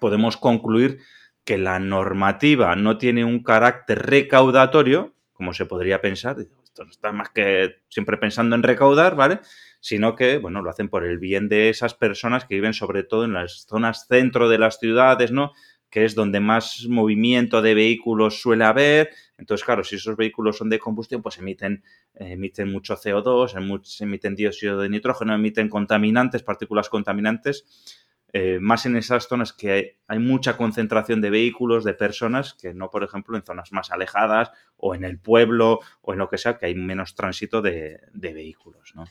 podemos 0.00 0.36
concluir 0.36 1.00
que 1.44 1.58
la 1.58 1.78
normativa 1.78 2.74
no 2.76 2.98
tiene 2.98 3.24
un 3.24 3.42
carácter 3.42 4.06
recaudatorio, 4.06 5.14
como 5.32 5.52
se 5.52 5.66
podría 5.66 6.00
pensar, 6.00 6.36
esto 6.40 6.84
no 6.84 6.90
está 6.90 7.12
más 7.12 7.28
que 7.30 7.76
siempre 7.88 8.16
pensando 8.16 8.56
en 8.56 8.62
recaudar, 8.62 9.14
¿vale? 9.14 9.40
Sino 9.80 10.16
que, 10.16 10.38
bueno, 10.38 10.62
lo 10.62 10.70
hacen 10.70 10.88
por 10.88 11.04
el 11.04 11.18
bien 11.18 11.48
de 11.48 11.68
esas 11.68 11.94
personas 11.94 12.46
que 12.46 12.54
viven 12.54 12.72
sobre 12.72 13.04
todo 13.04 13.24
en 13.24 13.34
las 13.34 13.66
zonas 13.68 14.06
centro 14.08 14.48
de 14.48 14.58
las 14.58 14.78
ciudades, 14.78 15.30
¿no? 15.30 15.52
que 15.94 16.04
es 16.04 16.16
donde 16.16 16.40
más 16.40 16.88
movimiento 16.88 17.62
de 17.62 17.72
vehículos 17.72 18.42
suele 18.42 18.64
haber. 18.64 19.10
Entonces, 19.38 19.64
claro, 19.64 19.84
si 19.84 19.94
esos 19.94 20.16
vehículos 20.16 20.58
son 20.58 20.68
de 20.68 20.80
combustión, 20.80 21.22
pues 21.22 21.38
emiten, 21.38 21.84
emiten 22.14 22.72
mucho 22.72 22.96
CO2, 22.96 24.00
emiten 24.00 24.34
dióxido 24.34 24.80
de 24.80 24.88
nitrógeno, 24.88 25.36
emiten 25.36 25.68
contaminantes, 25.68 26.42
partículas 26.42 26.88
contaminantes. 26.88 28.03
Eh, 28.36 28.58
más 28.60 28.84
en 28.84 28.96
esas 28.96 29.28
zonas 29.28 29.52
que 29.52 29.96
hay, 30.08 30.18
mucha 30.18 30.56
concentración 30.56 31.20
de 31.20 31.30
vehículos, 31.30 31.84
de 31.84 31.94
personas, 31.94 32.54
que 32.54 32.74
no, 32.74 32.90
por 32.90 33.04
ejemplo, 33.04 33.36
en 33.36 33.44
zonas 33.44 33.70
más 33.70 33.92
alejadas 33.92 34.50
o 34.76 34.96
en 34.96 35.04
el 35.04 35.20
pueblo 35.20 35.78
o 36.02 36.12
en 36.12 36.18
lo 36.18 36.28
que 36.28 36.36
sea, 36.36 36.58
que 36.58 36.66
hay 36.66 36.74
menos 36.74 37.14
tránsito 37.14 37.62
de, 37.62 38.00
de 38.12 38.34
vehículos, 38.34 38.92
¿no? 38.96 39.04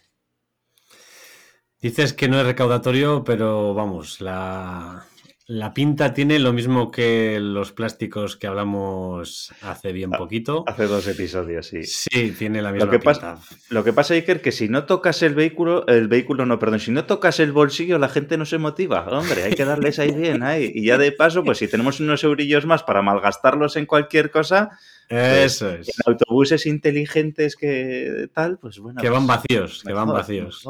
Dices 1.79 2.11
que 2.11 2.27
no 2.27 2.37
es 2.37 2.45
recaudatorio, 2.45 3.23
pero 3.23 3.73
vamos, 3.73 4.19
la, 4.19 5.05
la 5.45 5.73
pinta 5.73 6.13
tiene 6.13 6.39
lo 6.39 6.53
mismo 6.53 6.89
que 6.89 7.37
los 7.41 7.73
plásticos 7.73 8.37
que 8.37 8.47
hablamos 8.47 9.53
hace 9.61 9.91
bien 9.91 10.11
ah, 10.13 10.17
poquito. 10.17 10.63
Hace 10.67 10.87
dos 10.87 11.05
episodios, 11.07 11.67
sí. 11.67 11.83
Sí, 11.83 12.31
tiene 12.31 12.61
la 12.61 12.71
misma 12.71 12.85
lo 12.85 12.91
que 12.91 12.99
pinta. 12.99 13.35
Pasa, 13.35 13.55
lo 13.69 13.83
que 13.83 13.91
pasa, 13.91 14.13
Iker, 14.13 14.41
que 14.41 14.53
si 14.53 14.69
no 14.69 14.85
tocas 14.85 15.21
el 15.21 15.35
vehículo, 15.35 15.85
el 15.87 16.07
vehículo 16.07 16.45
no, 16.45 16.59
perdón, 16.59 16.79
si 16.79 16.91
no 16.91 17.03
tocas 17.05 17.41
el 17.41 17.51
bolsillo, 17.51 17.99
la 17.99 18.07
gente 18.07 18.37
no 18.37 18.45
se 18.45 18.57
motiva. 18.57 19.05
Hombre, 19.09 19.43
hay 19.43 19.53
que 19.53 19.65
darles 19.65 19.99
ahí 19.99 20.11
bien, 20.11 20.43
ahí. 20.43 20.71
Y 20.73 20.85
ya 20.85 20.97
de 20.97 21.11
paso, 21.11 21.43
pues 21.43 21.57
si 21.57 21.67
tenemos 21.67 21.99
unos 21.99 22.23
eurillos 22.23 22.65
más 22.65 22.83
para 22.83 23.01
malgastarlos 23.01 23.75
en 23.75 23.85
cualquier 23.85 24.31
cosa, 24.31 24.79
pues, 25.09 25.45
Eso 25.45 25.69
es. 25.71 25.89
En 25.89 26.13
autobuses 26.13 26.65
inteligentes 26.65 27.55
que 27.55 28.29
tal, 28.33 28.57
pues 28.57 28.79
bueno. 28.79 29.01
Que 29.01 29.09
van 29.09 29.25
pues 29.25 29.39
vacíos, 29.39 29.83
que 29.85 29.93
van 29.93 30.07
vacíos. 30.07 30.63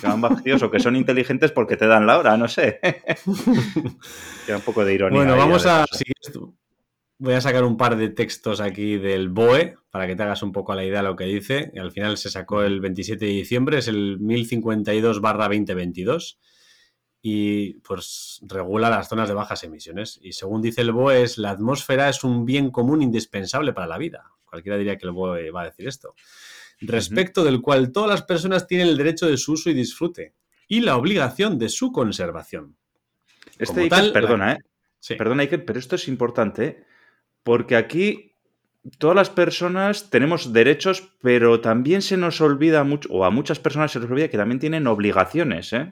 que 0.00 0.06
van 0.06 0.20
vacíos 0.20 0.62
o 0.62 0.70
que 0.70 0.80
son 0.80 0.96
inteligentes 0.96 1.52
porque 1.52 1.76
te 1.76 1.86
dan 1.86 2.06
la 2.06 2.18
hora, 2.18 2.36
no 2.36 2.48
sé. 2.48 2.80
Queda 4.46 4.56
un 4.56 4.62
poco 4.62 4.84
de 4.84 4.94
ironía. 4.94 5.18
Bueno, 5.18 5.36
vamos 5.36 5.66
a. 5.66 5.84
Voy 7.18 7.32
a 7.32 7.40
sacar 7.40 7.64
un 7.64 7.78
par 7.78 7.96
de 7.96 8.10
textos 8.10 8.60
aquí 8.60 8.98
del 8.98 9.30
BOE 9.30 9.76
para 9.90 10.06
que 10.06 10.14
te 10.14 10.22
hagas 10.22 10.42
un 10.42 10.52
poco 10.52 10.74
la 10.74 10.84
idea 10.84 10.98
de 10.98 11.08
lo 11.08 11.16
que 11.16 11.24
dice. 11.24 11.72
al 11.80 11.90
final 11.90 12.18
se 12.18 12.28
sacó 12.28 12.62
el 12.62 12.80
27 12.80 13.24
de 13.24 13.30
diciembre, 13.30 13.78
es 13.78 13.88
el 13.88 14.18
1052 14.20 15.22
barra 15.22 15.44
2022 15.44 16.38
y 17.28 17.80
pues 17.80 18.38
regula 18.42 18.88
las 18.88 19.08
zonas 19.08 19.26
de 19.26 19.34
bajas 19.34 19.64
emisiones. 19.64 20.20
Y 20.22 20.34
según 20.34 20.62
dice 20.62 20.82
el 20.82 20.92
BOE, 20.92 21.24
es, 21.24 21.38
la 21.38 21.50
atmósfera 21.50 22.08
es 22.08 22.22
un 22.22 22.44
bien 22.44 22.70
común 22.70 23.02
indispensable 23.02 23.72
para 23.72 23.88
la 23.88 23.98
vida. 23.98 24.30
Cualquiera 24.44 24.78
diría 24.78 24.96
que 24.96 25.06
el 25.06 25.12
BOE 25.12 25.50
va 25.50 25.62
a 25.62 25.64
decir 25.64 25.88
esto. 25.88 26.14
Respecto 26.78 27.42
del 27.42 27.62
cual 27.62 27.90
todas 27.90 28.08
las 28.08 28.22
personas 28.22 28.68
tienen 28.68 28.86
el 28.86 28.96
derecho 28.96 29.26
de 29.26 29.38
su 29.38 29.54
uso 29.54 29.70
y 29.70 29.74
disfrute 29.74 30.34
y 30.68 30.82
la 30.82 30.96
obligación 30.96 31.58
de 31.58 31.68
su 31.68 31.90
conservación. 31.90 32.76
Este 33.58 33.88
perdona, 33.88 34.52
¿eh? 34.52 34.58
Perdona, 35.18 35.42
Iker, 35.42 35.64
pero 35.64 35.80
esto 35.80 35.96
es 35.96 36.06
importante 36.06 36.64
¿eh? 36.64 36.84
porque 37.42 37.74
aquí 37.74 38.34
todas 38.98 39.16
las 39.16 39.30
personas 39.30 40.10
tenemos 40.10 40.52
derechos, 40.52 41.12
pero 41.20 41.60
también 41.60 42.02
se 42.02 42.16
nos 42.16 42.40
olvida 42.40 42.84
mucho, 42.84 43.08
o 43.10 43.24
a 43.24 43.30
muchas 43.30 43.58
personas 43.58 43.90
se 43.90 43.98
les 43.98 44.08
olvida 44.08 44.28
que 44.28 44.36
también 44.36 44.60
tienen 44.60 44.86
obligaciones, 44.86 45.72
¿eh? 45.72 45.90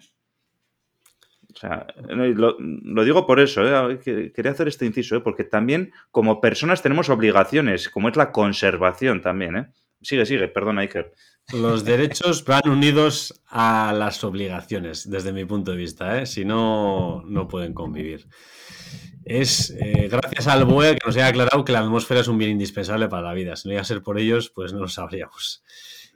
O 1.55 1.57
sea, 1.57 1.87
lo, 2.09 3.05
digo 3.05 3.27
por 3.27 3.39
eso, 3.39 3.63
¿eh? 3.65 4.01
quería 4.35 4.51
hacer 4.51 4.67
este 4.67 4.87
inciso, 4.87 5.17
¿eh? 5.17 5.21
porque 5.21 5.45
también 5.45 5.93
como 6.11 6.41
personas 6.41 6.83
tenemos 6.83 7.09
obligaciones, 7.11 7.89
como 7.89 8.09
es 8.09 8.17
la 8.17 8.33
conservación 8.33 9.23
también. 9.23 9.57
¿eh? 9.57 9.67
Sigue, 10.03 10.27
sigue, 10.27 10.49
perdona, 10.49 10.83
Iker. 10.83 11.13
Los 11.53 11.85
derechos 11.85 12.45
van 12.45 12.69
unidos 12.69 13.41
a 13.47 13.95
las 13.97 14.25
obligaciones, 14.25 15.09
desde 15.09 15.33
mi 15.33 15.45
punto 15.45 15.71
de 15.71 15.77
vista, 15.77 16.21
¿eh? 16.21 16.27
si 16.27 16.45
no, 16.45 17.23
no 17.27 17.47
pueden 17.47 17.73
convivir. 17.73 18.27
Es 19.25 19.75
gracias 20.11 20.49
al 20.49 20.67
BOE 20.67 20.97
que 20.97 21.07
nos 21.07 21.17
haya 21.17 21.29
aclarado 21.29 21.65
que 21.65 21.73
la 21.73 21.79
atmósfera 21.79 22.21
es 22.21 22.29
un 22.29 22.37
bien 22.37 22.51
indispensable 22.51 23.09
para 23.09 23.23
la 23.23 23.33
vida. 23.33 23.57
Si 23.57 23.69
no 23.69 23.73
iba 23.73 23.81
a 23.81 23.87
ser 23.87 24.03
por 24.03 24.19
ellos, 24.19 24.51
pues 24.51 24.75
no 24.75 24.81
lo 24.81 24.89
sabríamos. 24.89 25.63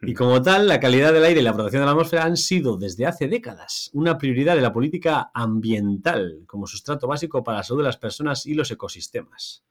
Y 0.03 0.15
como 0.15 0.41
tal, 0.43 0.69
la 0.69 0.79
calidad 0.79 1.13
del 1.13 1.25
aire 1.25 1.41
y 1.41 1.45
la 1.45 1.53
protección 1.53 1.83
de 1.83 1.87
la 1.87 1.93
atmósfera 1.93 2.25
han 2.25 2.37
sido 2.37 2.77
desde 2.77 3.07
hace 3.07 3.27
décadas 3.27 3.91
una 3.93 4.17
prioridad 4.17 4.55
de 4.55 4.63
la 4.63 4.73
política 4.73 5.31
ambiental 5.35 6.45
como 6.47 6.69
sustrato 6.69 7.09
básico 7.09 7.43
para 7.43 7.59
la 7.59 7.65
salud 7.65 7.81
de 7.81 7.87
las 7.87 7.97
personas 7.97 8.47
y 8.47 8.55
los 8.55 8.71
ecosistemas. 8.71 9.65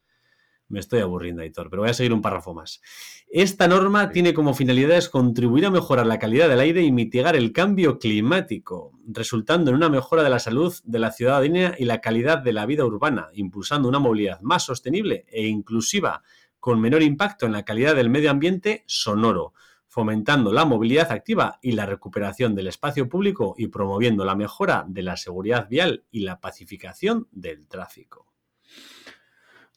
Me 0.70 0.82
estoy 0.82 1.00
aburriendo, 1.00 1.44
Aitor, 1.44 1.70
pero 1.70 1.84
voy 1.84 1.92
a 1.92 1.94
seguir 1.94 2.12
un 2.12 2.22
párrafo 2.22 2.54
más. 2.54 2.82
Esta 3.30 3.70
norma 3.70 4.12
tiene 4.12 4.34
como 4.34 4.54
finalidades 4.54 5.08
contribuir 5.08 5.66
a 5.66 5.72
mejorar 5.72 6.06
la 6.06 6.20
calidad 6.20 6.50
del 6.50 6.60
aire 6.60 6.82
y 6.82 6.92
mitigar 6.92 7.38
el 7.38 7.54
cambio 7.54 7.98
climático, 7.98 8.92
resultando 9.08 9.72
en 9.72 9.78
una 9.78 9.88
mejora 9.88 10.24
de 10.24 10.30
la 10.30 10.40
salud 10.40 10.74
de 10.84 11.00
la 11.00 11.14
ciudadanía 11.14 11.74
y 11.80 11.86
la 11.86 12.02
calidad 12.02 12.40
de 12.40 12.52
la 12.52 12.66
vida 12.66 12.84
urbana, 12.84 13.30
impulsando 13.34 13.88
una 13.88 14.00
movilidad 14.00 14.42
más 14.42 14.66
sostenible 14.66 15.26
e 15.30 15.48
inclusiva, 15.48 16.22
con 16.60 16.82
menor 16.82 17.02
impacto 17.02 17.46
en 17.46 17.54
la 17.54 17.64
calidad 17.64 17.96
del 17.96 18.10
medio 18.10 18.30
ambiente 18.30 18.84
sonoro, 18.88 19.54
fomentando 19.98 20.54
la 20.54 20.64
movilidad 20.64 21.12
activa 21.12 21.58
y 21.60 21.72
la 21.72 21.88
recuperación 21.88 22.54
del 22.54 22.68
espacio 22.68 23.10
público 23.10 23.56
y 23.58 23.70
promoviendo 23.70 24.26
la 24.26 24.36
mejora 24.36 24.86
de 24.88 25.02
la 25.02 25.18
seguridad 25.18 25.68
vial 25.68 26.06
y 26.12 26.20
la 26.20 26.40
pacificación 26.40 27.28
del 27.32 27.68
tráfico. 27.68 28.28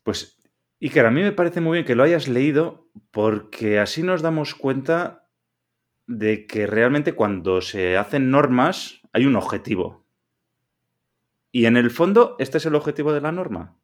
Pues, 0.02 0.38
Iker, 0.78 1.06
a 1.06 1.10
mí 1.10 1.22
me 1.22 1.32
parece 1.32 1.62
muy 1.62 1.76
bien 1.78 1.86
que 1.86 1.94
lo 1.94 2.02
hayas 2.02 2.28
leído 2.28 2.90
porque 3.10 3.78
así 3.78 4.02
nos 4.02 4.20
damos 4.20 4.54
cuenta 4.54 5.26
de 6.06 6.46
que 6.46 6.66
realmente 6.66 7.14
cuando 7.14 7.62
se 7.62 7.96
hacen 7.96 8.30
normas 8.30 9.00
hay 9.14 9.24
un 9.24 9.36
objetivo. 9.36 10.04
Y 11.50 11.64
en 11.64 11.78
el 11.78 11.90
fondo, 11.90 12.36
este 12.38 12.58
es 12.58 12.66
el 12.66 12.74
objetivo 12.74 13.14
de 13.14 13.22
la 13.22 13.32
norma. 13.32 13.79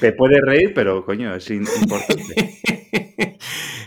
Te 0.00 0.12
puede 0.12 0.40
reír, 0.40 0.72
pero 0.74 1.04
coño, 1.04 1.34
es 1.34 1.50
importante. 1.50 2.60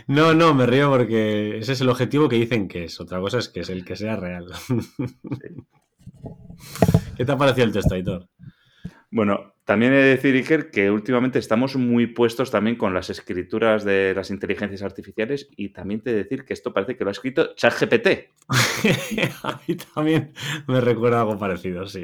No, 0.08 0.34
no, 0.34 0.52
me 0.52 0.66
río 0.66 0.90
porque 0.90 1.58
ese 1.58 1.72
es 1.72 1.80
el 1.80 1.88
objetivo 1.88 2.28
que 2.28 2.36
dicen 2.36 2.68
que 2.68 2.84
es. 2.84 3.00
Otra 3.00 3.20
cosa 3.20 3.38
es 3.38 3.48
que 3.48 3.60
es 3.60 3.70
el 3.70 3.84
que 3.84 3.96
sea 3.96 4.16
real. 4.16 4.46
¿Qué 7.16 7.24
te 7.24 7.32
ha 7.32 7.38
parecido 7.38 7.66
el 7.66 7.72
texto, 7.72 7.94
Aitor? 7.94 8.28
Bueno, 9.10 9.51
también 9.64 9.92
he 9.92 9.96
de 9.96 10.16
decir, 10.16 10.34
Iker, 10.34 10.70
que 10.70 10.90
últimamente 10.90 11.38
estamos 11.38 11.76
muy 11.76 12.08
puestos 12.08 12.50
también 12.50 12.76
con 12.76 12.94
las 12.94 13.10
escrituras 13.10 13.84
de 13.84 14.12
las 14.14 14.30
inteligencias 14.30 14.82
artificiales 14.82 15.48
y 15.56 15.68
también 15.68 16.00
te 16.00 16.10
he 16.10 16.14
de 16.14 16.22
decir 16.24 16.44
que 16.44 16.52
esto 16.52 16.72
parece 16.72 16.96
que 16.96 17.04
lo 17.04 17.10
ha 17.10 17.12
escrito 17.12 17.54
ChatGPT. 17.54 18.08
A 19.44 19.60
mí 19.66 19.76
también 19.76 20.32
me 20.66 20.80
recuerda 20.80 21.20
algo 21.20 21.38
parecido, 21.38 21.86
sí. 21.86 22.02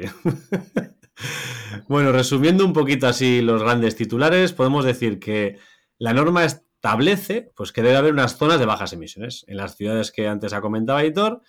bueno, 1.89 2.13
resumiendo 2.13 2.65
un 2.65 2.71
poquito 2.71 3.07
así 3.07 3.41
los 3.41 3.61
grandes 3.61 3.97
titulares, 3.97 4.53
podemos 4.53 4.85
decir 4.85 5.19
que 5.19 5.57
la 5.97 6.13
norma 6.13 6.45
establece 6.45 7.51
pues, 7.57 7.73
que 7.73 7.83
debe 7.83 7.97
haber 7.97 8.13
unas 8.13 8.37
zonas 8.37 8.59
de 8.59 8.65
bajas 8.67 8.93
emisiones 8.93 9.43
en 9.47 9.57
las 9.57 9.75
ciudades 9.75 10.11
que 10.11 10.29
antes 10.29 10.53
ha 10.53 10.61
comentado 10.61 10.97
Aitor 10.97 11.41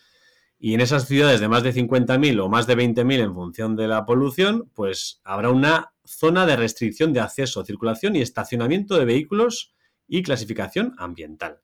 y 0.59 0.75
en 0.75 0.83
esas 0.83 1.07
ciudades 1.07 1.41
de 1.41 1.49
más 1.49 1.63
de 1.63 1.73
50.000 1.73 2.39
o 2.43 2.49
más 2.49 2.67
de 2.67 2.77
20.000 2.77 3.21
en 3.21 3.35
función 3.35 3.77
de 3.77 3.89
la 3.89 4.05
polución, 4.05 4.71
pues 4.75 5.23
habrá 5.25 5.49
una 5.49 5.93
zona 6.11 6.45
de 6.47 6.57
restricción 6.57 7.13
de 7.13 7.21
acceso, 7.21 7.65
circulación 7.65 8.17
y 8.17 8.21
estacionamiento 8.21 8.97
de 8.97 9.05
vehículos 9.05 9.75
y 10.07 10.23
clasificación 10.23 10.95
ambiental. 10.99 11.61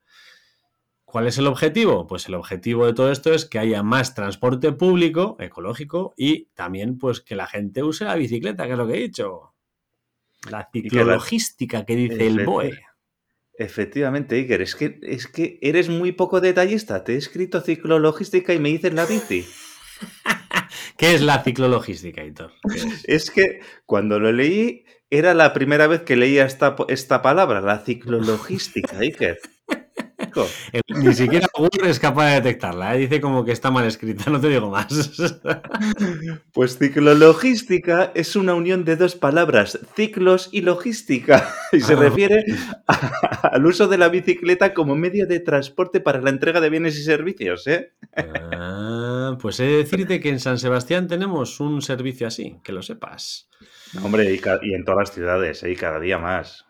¿Cuál 1.05 1.27
es 1.27 1.39
el 1.39 1.47
objetivo? 1.47 2.07
Pues 2.07 2.29
el 2.29 2.35
objetivo 2.35 2.87
de 2.87 2.93
todo 2.93 3.11
esto 3.11 3.33
es 3.33 3.45
que 3.45 3.59
haya 3.59 3.83
más 3.83 4.15
transporte 4.15 4.73
público, 4.73 5.37
ecológico 5.41 6.15
y 6.17 6.47
también 6.55 6.99
pues 6.99 7.21
que 7.21 7.37
la 7.37 7.47
gente 7.47 7.83
use 7.83 8.05
la 8.05 8.17
bicicleta, 8.17 8.67
que 8.67 8.73
es 8.73 8.79
lo 8.79 8.87
que 8.87 8.95
he 8.95 9.03
dicho. 9.03 9.55
La 10.51 10.69
ciclologística 10.73 11.85
que 11.85 11.97
dice 11.97 12.27
el 12.27 12.45
BOE. 12.45 12.81
Efectivamente, 13.59 14.37
Iker, 14.37 14.63
es 14.63 14.75
que, 14.75 15.01
es 15.03 15.27
que 15.27 15.59
eres 15.63 15.89
muy 15.89 16.13
poco 16.13 16.41
detallista. 16.41 17.03
Te 17.05 17.15
he 17.15 17.17
escrito 17.17 17.61
ciclologística 17.61 18.53
y 18.53 18.59
me 18.59 18.69
dices 18.69 18.93
la 18.93 19.07
bici. 19.07 19.47
¿Qué 20.97 21.15
es 21.15 21.23
la 21.23 21.43
ciclologística, 21.43 22.25
Hitor? 22.25 22.53
Es? 23.05 23.31
que 23.31 23.61
cuando 23.85 24.19
lo 24.19 24.33
leí 24.33 24.85
era 25.11 25.35
la 25.35 25.53
primera 25.53 25.87
vez 25.87 26.03
que 26.03 26.17
leía 26.17 26.45
esta, 26.45 26.77
esta 26.89 27.23
palabra, 27.23 27.61
la 27.61 27.79
ciclologística, 27.79 28.99
Iker. 28.99 29.39
Ni 30.89 31.15
siquiera 31.15 31.47
Google 31.55 31.91
es 31.91 31.99
capaz 31.99 32.29
de 32.29 32.35
detectarla. 32.37 32.95
¿eh? 32.95 32.99
Dice 32.99 33.21
como 33.21 33.45
que 33.45 33.53
está 33.53 33.71
mal 33.71 33.87
escrita, 33.87 34.31
no 34.31 34.41
te 34.41 34.49
digo 34.49 34.71
más. 34.71 34.87
Pues 36.53 36.79
ciclologística 36.79 38.13
es 38.15 38.35
una 38.35 38.55
unión 38.55 38.85
de 38.85 38.97
dos 38.97 39.15
palabras, 39.15 39.79
ciclos 39.95 40.49
y 40.53 40.63
logística, 40.63 41.49
y 41.73 41.81
se 41.81 41.93
ah. 41.93 41.97
refiere 41.97 42.45
al 43.43 43.67
uso 43.67 43.89
de 43.89 43.99
la 43.99 44.09
bicicleta 44.09 44.73
como 44.73 44.97
medio 44.97 45.27
de 45.27 45.41
transporte 45.41 46.01
para 46.01 46.21
la 46.21 46.31
entrega 46.31 46.61
de 46.61 46.71
bienes 46.71 46.99
y 46.99 47.03
servicios. 47.03 47.67
¿eh? 47.67 47.93
Ah 48.17 49.07
Ah, 49.27 49.37
pues 49.41 49.59
he 49.59 49.65
de 49.65 49.77
decirte 49.79 50.21
que 50.21 50.29
en 50.29 50.39
San 50.39 50.59
Sebastián 50.59 51.09
tenemos 51.09 51.59
un 51.59 51.83
servicio 51.83 52.29
así, 52.29 52.61
que 52.63 52.73
lo 52.73 52.83
sepas. 52.83 53.49
Hombre, 54.03 54.33
y, 54.33 54.75
en 54.75 54.85
todas 54.85 55.09
las 55.09 55.15
ciudades, 55.15 55.63
¿eh? 55.65 55.73
y 55.73 55.77
cada 55.77 55.99
día 55.99 56.19
más. 56.19 56.66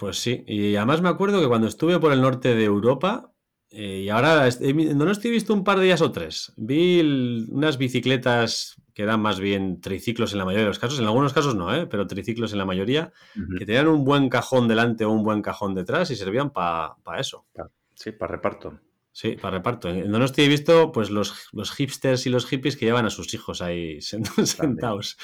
Pues 0.00 0.16
sí, 0.16 0.44
y 0.46 0.76
además 0.76 1.02
me 1.02 1.10
acuerdo 1.10 1.42
que 1.42 1.46
cuando 1.46 1.66
estuve 1.66 2.00
por 2.00 2.14
el 2.14 2.22
norte 2.22 2.54
de 2.54 2.64
Europa, 2.64 3.34
eh, 3.68 4.00
y 4.04 4.08
ahora 4.08 4.48
no 4.72 5.10
estoy 5.10 5.30
visto 5.30 5.52
un 5.52 5.62
par 5.62 5.78
de 5.78 5.84
días 5.84 6.00
o 6.00 6.10
tres, 6.10 6.54
vi 6.56 7.46
unas 7.50 7.76
bicicletas 7.76 8.80
que 8.94 9.02
eran 9.02 9.20
más 9.20 9.40
bien 9.40 9.82
triciclos 9.82 10.32
en 10.32 10.38
la 10.38 10.46
mayoría 10.46 10.64
de 10.64 10.70
los 10.70 10.78
casos, 10.78 11.00
en 11.00 11.04
algunos 11.04 11.34
casos 11.34 11.54
no, 11.54 11.74
¿eh? 11.74 11.86
pero 11.86 12.06
triciclos 12.06 12.52
en 12.52 12.58
la 12.60 12.64
mayoría, 12.64 13.12
que 13.58 13.66
tenían 13.66 13.88
un 13.88 14.06
buen 14.06 14.30
cajón 14.30 14.68
delante 14.68 15.04
o 15.04 15.10
un 15.10 15.22
buen 15.22 15.42
cajón 15.42 15.74
detrás 15.74 16.10
y 16.10 16.16
servían 16.16 16.48
para 16.48 16.96
eso. 17.18 17.44
Sí, 17.94 18.12
para 18.12 18.32
reparto. 18.32 18.80
Sí, 19.12 19.32
para 19.32 19.58
reparto. 19.58 19.90
En 19.90 20.10
Donosti 20.10 20.40
he 20.40 20.48
visto 20.48 20.92
pues 20.92 21.10
los, 21.10 21.48
los, 21.52 21.72
hipsters 21.72 22.24
y 22.26 22.30
los 22.30 22.46
hippies 22.46 22.78
que 22.78 22.86
llevan 22.86 23.04
a 23.04 23.10
sus 23.10 23.34
hijos 23.34 23.60
ahí 23.60 24.00
sentados. 24.00 25.18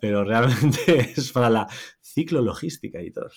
Pero 0.00 0.22
realmente 0.22 1.12
es 1.16 1.32
para 1.32 1.50
la 1.50 1.66
ciclologística 2.00 3.02
y 3.02 3.10
todo. 3.10 3.30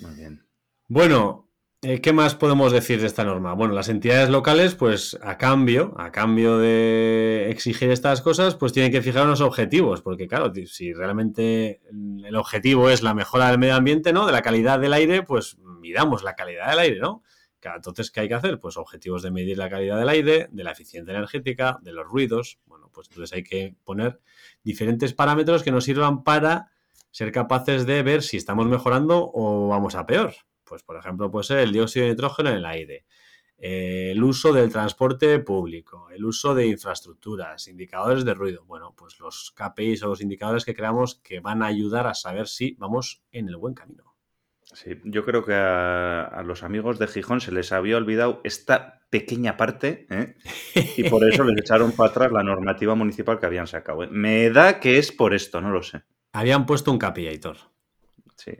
Muy 0.00 0.14
bien. 0.14 0.46
Bueno, 0.88 1.50
eh, 1.82 2.00
¿qué 2.00 2.12
más 2.12 2.34
podemos 2.34 2.72
decir 2.72 3.00
de 3.00 3.06
esta 3.06 3.24
norma? 3.24 3.52
Bueno, 3.54 3.74
las 3.74 3.88
entidades 3.88 4.30
locales, 4.30 4.74
pues 4.74 5.18
a 5.22 5.38
cambio, 5.38 5.94
a 5.98 6.12
cambio 6.12 6.58
de 6.58 7.50
exigir 7.50 7.90
estas 7.90 8.22
cosas, 8.22 8.54
pues 8.54 8.72
tienen 8.72 8.92
que 8.92 9.02
fijar 9.02 9.24
unos 9.24 9.40
objetivos, 9.40 10.02
porque 10.02 10.26
claro, 10.26 10.52
si 10.66 10.92
realmente 10.92 11.82
el 11.90 12.36
objetivo 12.36 12.90
es 12.90 13.02
la 13.02 13.14
mejora 13.14 13.48
del 13.48 13.58
medio 13.58 13.76
ambiente, 13.76 14.12
¿no? 14.12 14.26
De 14.26 14.32
la 14.32 14.42
calidad 14.42 14.78
del 14.78 14.94
aire, 14.94 15.22
pues 15.22 15.58
midamos 15.58 16.22
la 16.22 16.34
calidad 16.34 16.70
del 16.70 16.78
aire, 16.78 17.00
¿no? 17.00 17.22
Entonces, 17.74 18.10
¿qué 18.10 18.20
hay 18.20 18.28
que 18.28 18.34
hacer? 18.34 18.58
Pues 18.58 18.76
objetivos 18.76 19.22
de 19.22 19.30
medir 19.30 19.56
la 19.56 19.70
calidad 19.70 19.98
del 19.98 20.08
aire, 20.08 20.48
de 20.50 20.64
la 20.64 20.72
eficiencia 20.72 21.14
energética, 21.14 21.78
de 21.82 21.92
los 21.92 22.06
ruidos. 22.06 22.58
Bueno, 22.66 22.90
pues 22.92 23.08
entonces 23.08 23.34
hay 23.34 23.42
que 23.42 23.74
poner 23.84 24.20
diferentes 24.62 25.14
parámetros 25.14 25.62
que 25.62 25.70
nos 25.70 25.84
sirvan 25.84 26.24
para 26.24 26.70
ser 27.14 27.30
capaces 27.30 27.86
de 27.86 28.02
ver 28.02 28.22
si 28.22 28.36
estamos 28.36 28.66
mejorando 28.66 29.30
o 29.32 29.68
vamos 29.68 29.94
a 29.94 30.04
peor. 30.04 30.34
Pues, 30.64 30.82
por 30.82 30.96
ejemplo, 30.96 31.30
puede 31.30 31.44
ser 31.44 31.58
el 31.58 31.70
dióxido 31.70 32.06
de 32.06 32.10
nitrógeno 32.10 32.50
en 32.50 32.56
el 32.56 32.66
aire, 32.66 33.06
el 33.56 34.20
uso 34.24 34.52
del 34.52 34.72
transporte 34.72 35.38
público, 35.38 36.10
el 36.10 36.24
uso 36.24 36.56
de 36.56 36.66
infraestructuras, 36.66 37.68
indicadores 37.68 38.24
de 38.24 38.34
ruido. 38.34 38.64
Bueno, 38.64 38.96
pues 38.96 39.20
los 39.20 39.54
KPIs 39.56 40.02
o 40.02 40.08
los 40.08 40.22
indicadores 40.22 40.64
que 40.64 40.74
creamos 40.74 41.14
que 41.22 41.38
van 41.38 41.62
a 41.62 41.66
ayudar 41.66 42.08
a 42.08 42.14
saber 42.14 42.48
si 42.48 42.74
vamos 42.80 43.22
en 43.30 43.48
el 43.48 43.58
buen 43.58 43.74
camino. 43.74 44.16
Sí, 44.72 44.98
yo 45.04 45.24
creo 45.24 45.44
que 45.44 45.54
a, 45.54 46.42
los 46.44 46.64
amigos 46.64 46.98
de 46.98 47.06
Gijón 47.06 47.40
se 47.40 47.52
les 47.52 47.70
había 47.70 47.96
olvidado 47.96 48.40
esta 48.42 49.02
pequeña 49.08 49.56
parte 49.56 50.08
¿eh? 50.10 50.34
y 50.96 51.08
por 51.08 51.22
eso 51.22 51.44
les 51.44 51.60
echaron 51.60 51.92
para 51.92 52.10
atrás 52.10 52.32
la 52.32 52.42
normativa 52.42 52.96
municipal 52.96 53.38
que 53.38 53.46
habían 53.46 53.68
sacado. 53.68 54.02
¿eh? 54.02 54.08
Me 54.10 54.50
da 54.50 54.80
que 54.80 54.98
es 54.98 55.12
por 55.12 55.32
esto, 55.32 55.60
no 55.60 55.70
lo 55.70 55.84
sé. 55.84 56.02
Habían 56.34 56.66
puesto 56.66 56.90
un 56.90 56.98
capillator. 56.98 57.56
Sí. 58.36 58.50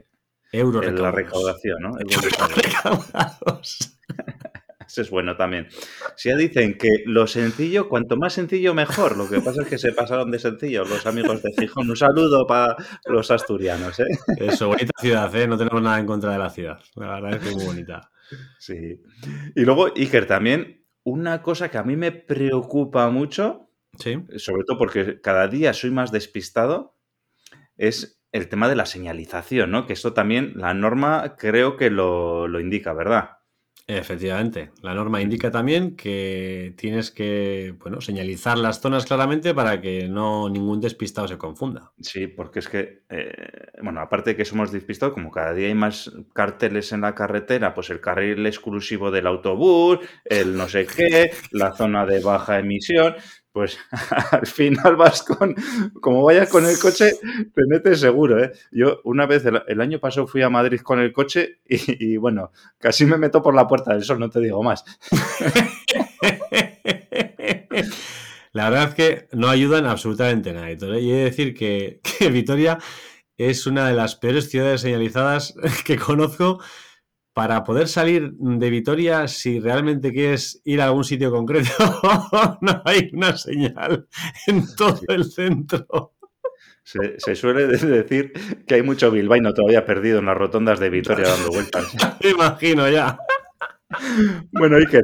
Euro 0.53 0.81
La 0.81 1.11
recaudación, 1.11 1.81
¿no? 1.81 1.91
Eso 4.87 5.01
es 5.01 5.09
bueno 5.09 5.35
también. 5.35 5.67
Si 6.15 6.29
ya 6.29 6.37
dicen 6.37 6.77
que 6.77 6.87
lo 7.05 7.27
sencillo, 7.27 7.89
cuanto 7.89 8.15
más 8.15 8.31
sencillo, 8.31 8.73
mejor. 8.73 9.17
Lo 9.17 9.29
que 9.29 9.41
pasa 9.41 9.63
es 9.63 9.67
que 9.67 9.77
se 9.77 9.91
pasaron 9.91 10.31
de 10.31 10.39
sencillo 10.39 10.85
los 10.85 11.05
amigos 11.05 11.43
de 11.43 11.51
Gijón. 11.51 11.89
Un 11.89 11.97
saludo 11.97 12.47
para 12.47 12.77
los 13.07 13.29
asturianos, 13.29 13.99
¿eh? 13.99 14.07
Eso, 14.37 14.69
bonita 14.69 14.93
ciudad, 14.97 15.35
¿eh? 15.35 15.45
No 15.45 15.57
tenemos 15.57 15.81
nada 15.81 15.99
en 15.99 16.05
contra 16.05 16.31
de 16.31 16.39
la 16.39 16.49
ciudad. 16.49 16.79
La 16.95 17.19
verdad 17.19 17.33
es 17.33 17.39
que 17.41 17.49
es 17.49 17.55
muy 17.55 17.65
bonita. 17.65 18.09
Sí. 18.57 19.01
Y 19.53 19.65
luego, 19.65 19.87
Iker, 19.93 20.27
también 20.27 20.85
una 21.03 21.41
cosa 21.41 21.69
que 21.69 21.77
a 21.77 21.83
mí 21.83 21.97
me 21.97 22.13
preocupa 22.13 23.09
mucho, 23.09 23.67
¿Sí? 23.99 24.23
sobre 24.37 24.63
todo 24.63 24.77
porque 24.77 25.19
cada 25.19 25.49
día 25.49 25.73
soy 25.73 25.91
más 25.91 26.13
despistado, 26.13 26.94
es 27.77 28.21
el 28.31 28.49
tema 28.49 28.67
de 28.67 28.75
la 28.75 28.85
señalización, 28.85 29.71
¿no? 29.71 29.87
Que 29.87 29.93
esto 29.93 30.13
también, 30.13 30.53
la 30.55 30.73
norma 30.73 31.35
creo 31.37 31.77
que 31.77 31.89
lo, 31.89 32.47
lo 32.47 32.59
indica, 32.59 32.93
¿verdad? 32.93 33.37
Efectivamente, 33.87 34.71
la 34.81 34.95
norma 34.95 35.21
indica 35.21 35.51
también 35.51 35.95
que 35.95 36.73
tienes 36.75 37.11
que 37.11 37.75
bueno, 37.79 38.01
señalizar 38.01 38.57
las 38.57 38.81
zonas 38.81 39.05
claramente 39.05 39.53
para 39.53 39.79
que 39.79 40.07
no 40.07 40.49
ningún 40.49 40.81
despistado 40.81 41.27
se 41.27 41.37
confunda. 41.37 41.91
Sí, 42.01 42.25
porque 42.25 42.59
es 42.59 42.67
que, 42.67 43.03
eh, 43.09 43.67
bueno, 43.83 44.01
aparte 44.01 44.31
de 44.31 44.37
que 44.37 44.45
somos 44.45 44.71
despistados, 44.71 45.13
como 45.13 45.29
cada 45.29 45.53
día 45.53 45.67
hay 45.67 45.75
más 45.75 46.11
carteles 46.33 46.93
en 46.93 47.01
la 47.01 47.13
carretera, 47.13 47.75
pues 47.75 47.91
el 47.91 48.01
carril 48.01 48.43
exclusivo 48.47 49.11
del 49.11 49.27
autobús, 49.27 49.99
el 50.23 50.57
no 50.57 50.67
sé 50.67 50.87
qué, 50.87 51.31
la 51.51 51.73
zona 51.73 52.07
de 52.07 52.21
baja 52.21 52.57
emisión, 52.57 53.13
pues 53.55 53.79
al 54.31 54.45
final 54.45 54.97
vas 54.97 55.23
con, 55.23 55.55
como 56.01 56.23
vayas 56.23 56.49
con 56.49 56.65
el 56.65 56.77
coche, 56.77 57.13
te 57.81 57.95
seguro, 57.95 58.43
¿eh? 58.43 58.51
Yo 58.69 58.99
una 59.05 59.25
vez, 59.25 59.45
el, 59.45 59.79
año 59.79 59.97
pasado 59.97 60.27
fui 60.27 60.41
a 60.41 60.49
Madrid 60.49 60.81
con 60.81 60.99
el 60.99 61.13
coche 61.13 61.61
y, 61.65 62.17
bueno, 62.17 62.51
casi 62.79 63.05
me 63.05 63.17
meto 63.17 63.41
por 63.41 63.55
la 63.55 63.65
puerta 63.65 63.93
del 63.93 64.03
sol, 64.03 64.19
no 64.19 64.29
te 64.29 64.41
digo 64.41 64.61
más. 64.61 64.83
La 68.51 68.69
verdad 68.69 68.89
es 68.89 68.95
que 68.95 69.29
no 69.31 69.47
ayudan 69.47 69.85
absolutamente 69.85 70.51
nada. 70.51 70.69
Y 70.69 71.11
he 71.11 71.15
de 71.15 71.23
decir 71.23 71.53
que, 71.53 72.01
que 72.03 72.29
Vitoria 72.31 72.77
es 73.37 73.67
una 73.67 73.87
de 73.87 73.93
las 73.93 74.17
peores 74.17 74.49
ciudades 74.49 74.81
señalizadas 74.81 75.55
que 75.85 75.95
conozco 75.95 76.59
para 77.35 77.65
poder 77.65 77.89
salir 77.89 78.31
de 78.31 78.69
Vitoria, 78.69 79.27
si 79.27 79.59
realmente 79.59 80.13
quieres 80.13 80.61
ir 80.63 80.79
a 80.79 80.85
algún 80.85 81.03
sitio 81.03 81.31
concreto, 81.31 81.69
no 82.61 82.81
hay 82.85 83.09
una 83.11 83.35
señal 83.35 84.07
en 84.47 84.63
todo 84.77 85.01
el 85.09 85.25
centro. 85.25 86.13
Se, 86.81 87.35
suele 87.35 87.67
decir 87.67 88.31
que 88.65 88.75
hay 88.75 88.83
mucho 88.83 89.11
bilbaíno 89.11 89.53
todavía 89.53 89.85
perdido 89.85 90.19
en 90.19 90.27
las 90.27 90.37
rotondas 90.37 90.79
de 90.79 90.89
Vitoria 90.89 91.27
dando 91.27 91.49
vueltas. 91.49 91.93
Me 92.23 92.29
imagino 92.29 92.89
ya. 92.89 93.17
Bueno, 94.51 94.77
Iker, 94.77 95.03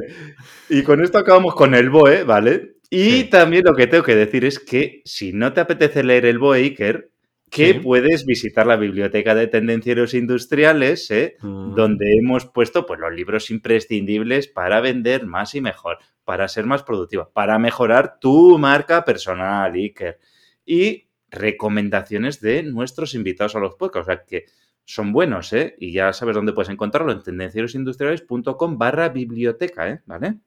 y 0.70 0.82
con 0.84 1.02
esto 1.02 1.18
acabamos 1.18 1.54
con 1.54 1.74
el 1.74 1.90
BOE, 1.90 2.24
¿vale? 2.24 2.76
Y 2.88 3.24
también 3.24 3.64
lo 3.66 3.74
que 3.74 3.88
tengo 3.88 4.04
que 4.04 4.16
decir 4.16 4.46
es 4.46 4.58
que 4.58 5.02
si 5.04 5.34
no 5.34 5.52
te 5.52 5.60
apetece 5.60 6.02
leer 6.02 6.24
el 6.24 6.38
BOE, 6.38 6.60
Iker, 6.60 7.11
que 7.52 7.74
puedes 7.74 8.24
visitar 8.24 8.66
la 8.66 8.76
biblioteca 8.76 9.34
de 9.34 9.46
tendencieros 9.46 10.14
industriales, 10.14 11.10
¿eh? 11.10 11.36
mm. 11.40 11.74
donde 11.74 12.16
hemos 12.16 12.46
puesto 12.46 12.86
pues, 12.86 12.98
los 12.98 13.12
libros 13.12 13.50
imprescindibles 13.50 14.48
para 14.48 14.80
vender 14.80 15.26
más 15.26 15.54
y 15.54 15.60
mejor, 15.60 15.98
para 16.24 16.48
ser 16.48 16.64
más 16.64 16.82
productiva, 16.82 17.30
para 17.30 17.58
mejorar 17.58 18.18
tu 18.18 18.58
marca 18.58 19.04
personal, 19.04 19.74
Iker. 19.74 20.18
Y 20.64 21.08
recomendaciones 21.30 22.40
de 22.40 22.62
nuestros 22.62 23.14
invitados 23.14 23.54
a 23.54 23.58
los 23.58 23.74
podcasts, 23.74 24.08
o 24.08 24.12
sea 24.12 24.24
que 24.24 24.46
son 24.84 25.12
buenos, 25.12 25.52
¿eh? 25.52 25.76
Y 25.78 25.92
ya 25.92 26.14
sabes 26.14 26.34
dónde 26.34 26.54
puedes 26.54 26.70
encontrarlo, 26.70 27.12
en 27.12 27.22
tendencierosindustriales.com 27.22 28.78
barra 28.78 29.10
biblioteca, 29.10 29.90
¿eh? 29.90 30.00
¿Vale? 30.06 30.38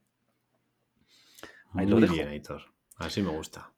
Ahí 1.75 1.85
Muy 1.85 2.01
lo 2.01 2.07
bien, 2.11 2.29
Aitor. 2.29 2.63
Así 2.97 3.21
me 3.21 3.29
gusta. 3.29 3.71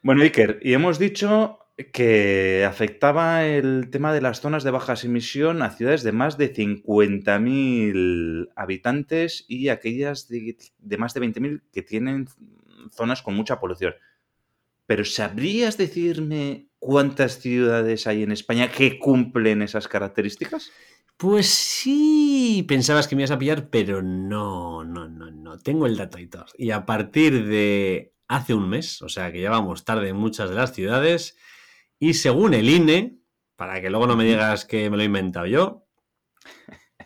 Bueno, 0.00 0.22
Iker, 0.22 0.60
y 0.62 0.74
hemos 0.74 1.00
dicho 1.00 1.58
que 1.92 2.64
afectaba 2.68 3.46
el 3.46 3.88
tema 3.90 4.12
de 4.12 4.20
las 4.20 4.40
zonas 4.40 4.64
de 4.64 4.72
bajas 4.72 5.04
emisión 5.04 5.62
a 5.62 5.70
ciudades 5.70 6.02
de 6.02 6.10
más 6.10 6.36
de 6.36 6.52
50.000 6.52 8.48
habitantes 8.56 9.44
y 9.46 9.68
aquellas 9.68 10.28
de, 10.28 10.56
más 10.98 11.14
de 11.14 11.20
20.000 11.20 11.62
que 11.72 11.82
tienen 11.82 12.26
zonas 12.90 13.22
con 13.22 13.36
mucha 13.36 13.60
polución. 13.60 13.94
Pero 14.86 15.04
¿sabrías 15.04 15.78
decirme 15.78 16.66
cuántas 16.80 17.38
ciudades 17.38 18.08
hay 18.08 18.24
en 18.24 18.32
España 18.32 18.72
que 18.72 18.98
cumplen 18.98 19.62
esas 19.62 19.86
características? 19.86 20.72
Pues 21.16 21.46
sí, 21.46 22.64
pensabas 22.66 23.06
que 23.06 23.14
me 23.14 23.22
ibas 23.22 23.30
a 23.30 23.38
pillar, 23.38 23.70
pero 23.70 24.02
no, 24.02 24.82
no, 24.84 25.08
no, 25.08 25.30
no. 25.30 25.58
Tengo 25.58 25.86
el 25.86 25.96
dato 25.96 26.18
todo. 26.30 26.46
Y 26.56 26.70
a 26.70 26.86
partir 26.86 27.46
de 27.46 28.14
hace 28.26 28.54
un 28.54 28.68
mes, 28.68 29.00
o 29.02 29.08
sea 29.08 29.30
que 29.30 29.40
ya 29.40 29.50
vamos 29.50 29.84
tarde 29.84 30.08
en 30.08 30.16
muchas 30.16 30.48
de 30.48 30.56
las 30.56 30.72
ciudades, 30.72 31.36
y 31.98 32.14
según 32.14 32.54
el 32.54 32.68
INE, 32.68 33.18
para 33.56 33.80
que 33.80 33.90
luego 33.90 34.06
no 34.06 34.16
me 34.16 34.24
digas 34.24 34.64
que 34.64 34.88
me 34.90 34.96
lo 34.96 35.02
he 35.02 35.06
inventado 35.06 35.46
yo, 35.46 35.88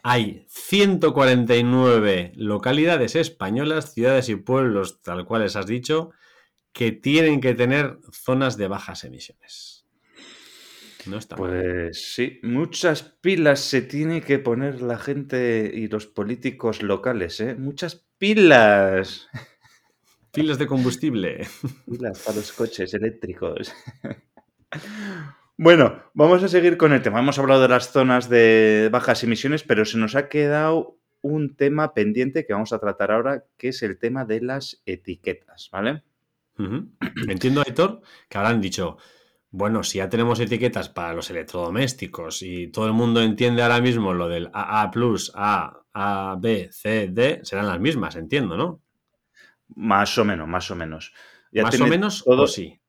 hay 0.02 0.44
149 0.48 2.32
localidades 2.34 3.14
españolas, 3.14 3.94
ciudades 3.94 4.28
y 4.28 4.36
pueblos, 4.36 5.00
tal 5.02 5.24
cual 5.24 5.42
les 5.42 5.56
has 5.56 5.66
dicho, 5.66 6.10
que 6.72 6.92
tienen 6.92 7.40
que 7.40 7.54
tener 7.54 7.98
zonas 8.10 8.56
de 8.56 8.68
bajas 8.68 9.04
emisiones. 9.04 9.86
No 11.06 11.18
está 11.18 11.36
pues 11.36 12.14
sí, 12.14 12.38
muchas 12.42 13.02
pilas 13.02 13.60
se 13.60 13.82
tiene 13.82 14.20
que 14.20 14.38
poner 14.38 14.82
la 14.82 14.98
gente 14.98 15.70
y 15.74 15.88
los 15.88 16.06
políticos 16.06 16.82
locales, 16.82 17.40
¿eh? 17.40 17.56
Muchas 17.56 18.06
pilas. 18.18 19.28
Pilas 20.32 20.58
de 20.58 20.66
combustible. 20.66 21.46
Pilas 21.86 22.20
para 22.20 22.36
los 22.36 22.52
coches 22.52 22.94
eléctricos. 22.94 23.72
Bueno, 25.56 26.02
vamos 26.14 26.42
a 26.42 26.48
seguir 26.48 26.76
con 26.76 26.92
el 26.92 27.02
tema. 27.02 27.20
Hemos 27.20 27.38
hablado 27.38 27.62
de 27.62 27.68
las 27.68 27.92
zonas 27.92 28.28
de 28.28 28.88
bajas 28.90 29.22
emisiones, 29.22 29.62
pero 29.62 29.84
se 29.84 29.98
nos 29.98 30.16
ha 30.16 30.28
quedado 30.28 30.96
un 31.20 31.54
tema 31.54 31.94
pendiente 31.94 32.44
que 32.44 32.52
vamos 32.52 32.72
a 32.72 32.78
tratar 32.78 33.12
ahora, 33.12 33.44
que 33.56 33.68
es 33.68 33.82
el 33.82 33.98
tema 33.98 34.24
de 34.24 34.40
las 34.40 34.82
etiquetas, 34.86 35.68
¿vale? 35.70 36.02
Entiendo, 37.28 37.62
Héctor, 37.64 38.02
que 38.28 38.38
habrán 38.38 38.60
dicho, 38.60 38.98
bueno, 39.50 39.82
si 39.84 39.98
ya 39.98 40.08
tenemos 40.08 40.40
etiquetas 40.40 40.88
para 40.88 41.14
los 41.14 41.30
electrodomésticos 41.30 42.42
y 42.42 42.68
todo 42.68 42.86
el 42.86 42.92
mundo 42.92 43.22
entiende 43.22 43.62
ahora 43.62 43.80
mismo 43.80 44.14
lo 44.14 44.28
del 44.28 44.46
AA, 44.52 44.90
A, 45.34 45.82
A, 45.92 46.36
B, 46.40 46.68
C, 46.72 47.08
D, 47.12 47.40
serán 47.42 47.66
las 47.66 47.80
mismas, 47.80 48.16
entiendo, 48.16 48.56
¿no? 48.56 48.80
Más 49.74 50.16
o 50.18 50.24
menos, 50.24 50.48
más 50.48 50.70
o 50.70 50.76
menos. 50.76 51.12
¿Más 51.52 51.80
o 51.80 51.86
menos 51.86 52.24
o 52.26 52.46
sí? 52.46 52.80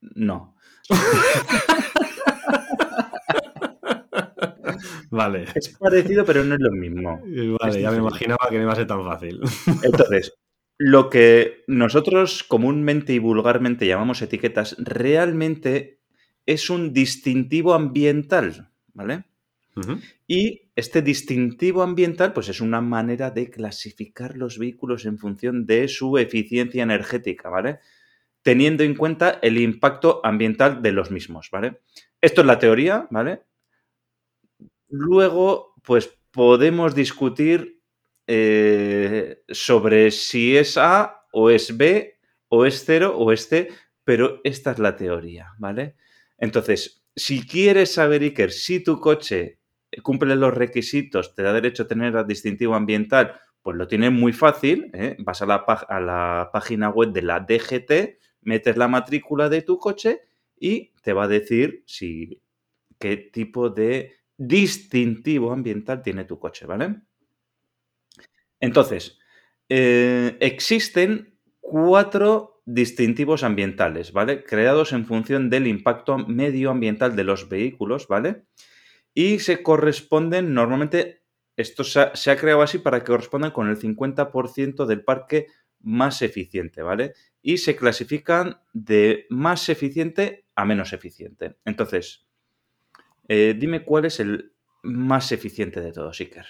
No. 0.00 0.53
vale. 5.10 5.46
Es 5.54 5.70
parecido, 5.70 6.24
pero 6.24 6.44
no 6.44 6.54
es 6.54 6.60
lo 6.60 6.72
mismo. 6.72 7.20
Vale, 7.60 7.80
ya 7.80 7.90
me 7.90 7.98
imaginaba 7.98 8.48
que 8.50 8.56
no 8.56 8.62
iba 8.62 8.72
a 8.72 8.76
ser 8.76 8.86
tan 8.86 9.04
fácil. 9.04 9.40
Entonces, 9.82 10.34
lo 10.78 11.10
que 11.10 11.64
nosotros 11.66 12.42
comúnmente 12.42 13.12
y 13.12 13.18
vulgarmente 13.18 13.86
llamamos 13.86 14.22
etiquetas, 14.22 14.76
realmente 14.78 16.00
es 16.46 16.70
un 16.70 16.92
distintivo 16.92 17.74
ambiental, 17.74 18.70
¿vale? 18.92 19.24
Y 20.28 20.70
este 20.76 21.02
distintivo 21.02 21.82
ambiental, 21.82 22.32
pues 22.32 22.48
es 22.48 22.60
una 22.60 22.80
manera 22.80 23.30
de 23.30 23.50
clasificar 23.50 24.36
los 24.36 24.58
vehículos 24.58 25.04
en 25.04 25.18
función 25.18 25.66
de 25.66 25.88
su 25.88 26.16
eficiencia 26.16 26.84
energética, 26.84 27.48
¿vale? 27.48 27.80
Teniendo 28.44 28.84
en 28.84 28.94
cuenta 28.94 29.40
el 29.42 29.58
impacto 29.58 30.20
ambiental 30.22 30.82
de 30.82 30.92
los 30.92 31.10
mismos, 31.10 31.48
¿vale? 31.50 31.80
Esto 32.20 32.42
es 32.42 32.46
la 32.46 32.60
teoría, 32.60 33.08
¿vale? 33.10 33.42
Luego, 34.88 35.74
pues 35.82 36.16
podemos 36.30 36.94
discutir 36.94 37.80
eh, 38.26 39.42
sobre 39.48 40.10
si 40.10 40.56
es 40.56 40.76
A 40.76 41.26
o 41.32 41.50
es 41.50 41.76
B 41.76 42.20
o 42.48 42.66
es 42.66 42.84
cero 42.84 43.16
o 43.18 43.32
es 43.32 43.48
C, 43.48 43.68
pero 44.04 44.40
esta 44.44 44.72
es 44.72 44.78
la 44.78 44.94
teoría, 44.94 45.54
¿vale? 45.58 45.96
Entonces, 46.38 47.02
si 47.16 47.46
quieres 47.46 47.92
saber, 47.94 48.22
Iker, 48.22 48.52
si 48.52 48.84
tu 48.84 49.00
coche 49.00 49.58
cumple 50.02 50.36
los 50.36 50.52
requisitos, 50.52 51.34
te 51.34 51.42
da 51.42 51.52
derecho 51.52 51.84
a 51.84 51.88
tener 51.88 52.26
distintivo 52.26 52.74
ambiental, 52.74 53.40
pues 53.62 53.76
lo 53.76 53.88
tienes 53.88 54.12
muy 54.12 54.32
fácil. 54.32 54.90
¿eh? 54.92 55.16
Vas 55.20 55.40
a 55.42 55.46
la 55.46 56.50
página 56.52 56.90
web 56.90 57.12
de 57.12 57.22
la 57.22 57.40
DGT, 57.40 58.18
metes 58.44 58.76
la 58.76 58.88
matrícula 58.88 59.48
de 59.48 59.62
tu 59.62 59.78
coche 59.78 60.22
y 60.58 60.92
te 61.02 61.12
va 61.12 61.24
a 61.24 61.28
decir 61.28 61.82
si 61.86 62.40
qué 62.98 63.16
tipo 63.16 63.70
de 63.70 64.14
distintivo 64.36 65.52
ambiental 65.52 66.02
tiene 66.02 66.24
tu 66.24 66.38
coche, 66.38 66.66
¿vale? 66.66 66.96
Entonces, 68.60 69.18
eh, 69.68 70.36
existen 70.40 71.38
cuatro 71.60 72.62
distintivos 72.66 73.42
ambientales, 73.42 74.12
¿vale? 74.12 74.42
Creados 74.42 74.92
en 74.92 75.06
función 75.06 75.50
del 75.50 75.66
impacto 75.66 76.18
medioambiental 76.18 77.14
de 77.16 77.24
los 77.24 77.48
vehículos, 77.48 78.08
¿vale? 78.08 78.44
Y 79.12 79.38
se 79.40 79.62
corresponden, 79.62 80.54
normalmente, 80.54 81.22
esto 81.56 81.84
se 81.84 82.00
ha, 82.00 82.36
creado 82.36 82.62
así 82.62 82.78
para 82.78 83.00
que 83.00 83.06
correspondan 83.06 83.52
con 83.52 83.68
el 83.68 83.78
50% 83.78 84.86
del 84.86 85.04
parque 85.04 85.46
más 85.84 86.22
eficiente, 86.22 86.82
¿vale? 86.82 87.14
Y 87.42 87.58
se 87.58 87.76
clasifican 87.76 88.60
de 88.72 89.26
más 89.30 89.68
eficiente 89.68 90.46
a 90.54 90.64
menos 90.64 90.92
eficiente. 90.92 91.56
Entonces, 91.64 92.26
eh, 93.28 93.54
dime 93.58 93.84
cuál 93.84 94.06
es 94.06 94.20
el 94.20 94.52
más 94.82 95.32
eficiente 95.32 95.80
de 95.80 95.92
todos, 95.92 96.20
Iker. 96.20 96.46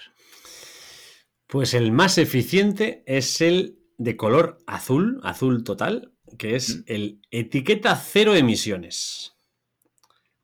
Pues 1.47 1.73
el 1.73 1.91
más 1.91 2.17
eficiente 2.17 3.03
es 3.05 3.39
el 3.41 3.79
de 3.97 4.17
color 4.17 4.57
azul, 4.67 5.19
azul 5.23 5.63
total, 5.63 6.13
que 6.37 6.55
es 6.55 6.83
el 6.87 7.21
etiqueta 7.31 7.95
cero 7.95 8.35
emisiones. 8.35 9.35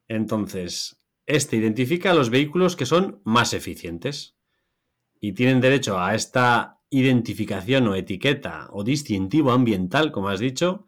Entonces, 0.08 0.97
este 1.25 1.58
identifica 1.58 2.12
a 2.12 2.13
los 2.13 2.30
vehículos 2.30 2.75
que 2.75 2.86
son 2.86 3.21
más 3.23 3.54
eficientes 3.54 4.36
y 5.19 5.34
tienen 5.34 5.62
derecho 5.62 5.99
a 5.99 6.15
esta 6.15 6.80
identificación 6.91 7.88
o 7.88 7.95
etiqueta 7.95 8.67
o 8.71 8.84
distintivo 8.84 9.51
ambiental, 9.51 10.12
como 10.12 10.30
has 10.30 10.39
dicho, 10.39 10.86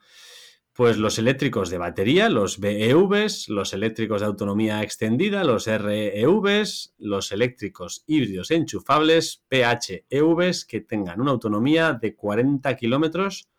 pues 0.74 0.98
los 0.98 1.18
eléctricos 1.18 1.70
de 1.70 1.78
batería, 1.78 2.30
los 2.30 2.60
BEVs, 2.60 3.48
los 3.48 3.74
eléctricos 3.74 4.22
de 4.22 4.28
autonomía 4.28 4.82
extendida, 4.84 5.44
los 5.44 5.68
REVs, 5.68 6.96
los 6.98 7.32
eléctricos 7.32 8.04
híbridos 8.08 8.52
enchufables, 8.52 9.44
PHEVs, 9.50 10.66
que 10.66 10.82
tengan 10.82 11.22
una 11.22 11.32
autonomía 11.32 11.94
de 11.94 12.16
40 12.16 12.76
kilómetros, 12.76 13.50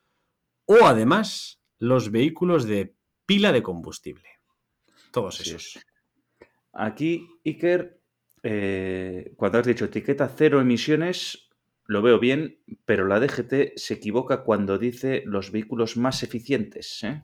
o 0.66 0.85
además 0.85 1.61
los 1.78 2.11
vehículos 2.11 2.64
de 2.66 2.94
pila 3.26 3.52
de 3.52 3.62
combustible. 3.62 4.28
Todos 5.12 5.40
esos. 5.40 5.78
Aquí, 6.72 7.28
Iker, 7.44 8.00
eh, 8.42 9.33
cuando 9.37 9.59
has 9.59 9.66
dicho 9.66 9.85
etiqueta 9.85 10.28
cero 10.28 10.61
emisiones, 10.61 11.48
lo 11.86 12.02
veo 12.02 12.18
bien, 12.18 12.58
pero 12.84 13.06
la 13.06 13.20
DGT 13.20 13.76
se 13.76 13.94
equivoca 13.94 14.42
cuando 14.42 14.78
dice 14.78 15.22
los 15.26 15.50
vehículos 15.50 15.96
más 15.96 16.22
eficientes. 16.22 17.04
¿eh? 17.04 17.22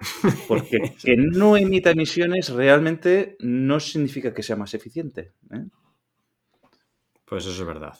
Porque 0.48 0.94
que 1.02 1.16
no 1.16 1.56
emita 1.56 1.90
emisiones 1.90 2.50
realmente 2.50 3.36
no 3.40 3.80
significa 3.80 4.34
que 4.34 4.42
sea 4.42 4.56
más 4.56 4.74
eficiente. 4.74 5.32
¿eh? 5.52 5.66
Pues 7.24 7.46
eso 7.46 7.62
es 7.62 7.66
verdad. 7.66 7.96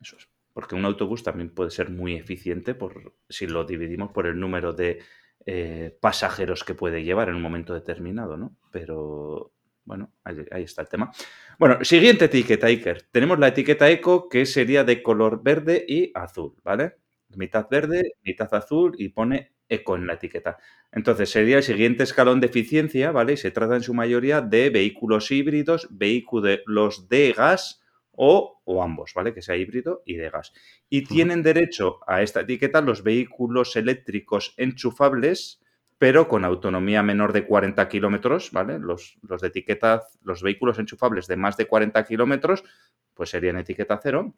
Eso 0.00 0.16
es. 0.16 0.28
Porque 0.52 0.74
un 0.74 0.84
autobús 0.84 1.22
también 1.22 1.50
puede 1.50 1.70
ser 1.70 1.90
muy 1.90 2.14
eficiente 2.14 2.74
por, 2.74 3.14
si 3.28 3.46
lo 3.46 3.64
dividimos 3.64 4.12
por 4.12 4.26
el 4.26 4.38
número 4.38 4.72
de 4.72 5.00
eh, 5.46 5.96
pasajeros 6.00 6.64
que 6.64 6.74
puede 6.74 7.02
llevar 7.02 7.28
en 7.28 7.36
un 7.36 7.42
momento 7.42 7.72
determinado, 7.72 8.36
¿no? 8.36 8.56
Pero 8.70 9.52
bueno, 9.90 10.12
ahí, 10.22 10.62
está 10.62 10.82
el 10.82 10.88
tema. 10.88 11.10
Bueno, 11.58 11.84
siguiente 11.84 12.26
etiqueta, 12.26 12.68
Iker. 12.68 13.08
Tenemos 13.10 13.40
la 13.40 13.48
etiqueta 13.48 13.90
eco 13.90 14.28
que 14.28 14.46
sería 14.46 14.84
de 14.84 15.02
color 15.02 15.42
verde 15.42 15.84
y 15.84 16.12
azul, 16.14 16.54
¿vale? 16.62 16.98
Mitad 17.30 17.66
verde, 17.68 18.12
mitad 18.22 18.54
azul 18.54 18.94
y 18.96 19.08
pone 19.08 19.50
eco 19.68 19.96
en 19.96 20.06
la 20.06 20.12
etiqueta. 20.12 20.58
Entonces 20.92 21.28
sería 21.28 21.56
el 21.56 21.64
siguiente 21.64 22.04
escalón 22.04 22.38
de 22.38 22.46
eficiencia, 22.46 23.10
¿vale? 23.10 23.32
Y 23.32 23.36
se 23.36 23.50
trata 23.50 23.74
en 23.74 23.82
su 23.82 23.92
mayoría 23.92 24.40
de 24.40 24.70
vehículos 24.70 25.28
híbridos, 25.32 25.88
vehículos 25.90 27.08
de 27.08 27.32
gas 27.36 27.82
o, 28.12 28.62
o, 28.64 28.84
ambos, 28.84 29.10
¿vale? 29.12 29.34
Que 29.34 29.42
sea 29.42 29.56
híbrido 29.56 30.04
y 30.06 30.14
de 30.14 30.30
gas. 30.30 30.52
Y 30.88 31.02
tienen 31.02 31.42
derecho 31.42 31.98
a 32.06 32.22
esta 32.22 32.42
etiqueta 32.42 32.80
los 32.80 33.02
vehículos 33.02 33.74
eléctricos 33.74 34.54
enchufables 34.56 35.60
pero 36.00 36.28
con 36.28 36.46
autonomía 36.46 37.02
menor 37.02 37.34
de 37.34 37.44
40 37.44 37.86
kilómetros, 37.86 38.52
¿vale? 38.52 38.78
Los, 38.78 39.18
de 39.20 39.46
etiqueta, 39.46 40.02
los 40.22 40.42
vehículos 40.42 40.78
enchufables 40.78 41.26
de 41.26 41.36
más 41.36 41.58
de 41.58 41.66
40 41.66 42.02
kilómetros, 42.06 42.64
pues 43.12 43.28
serían 43.28 43.58
etiqueta 43.58 44.00
cero. 44.02 44.34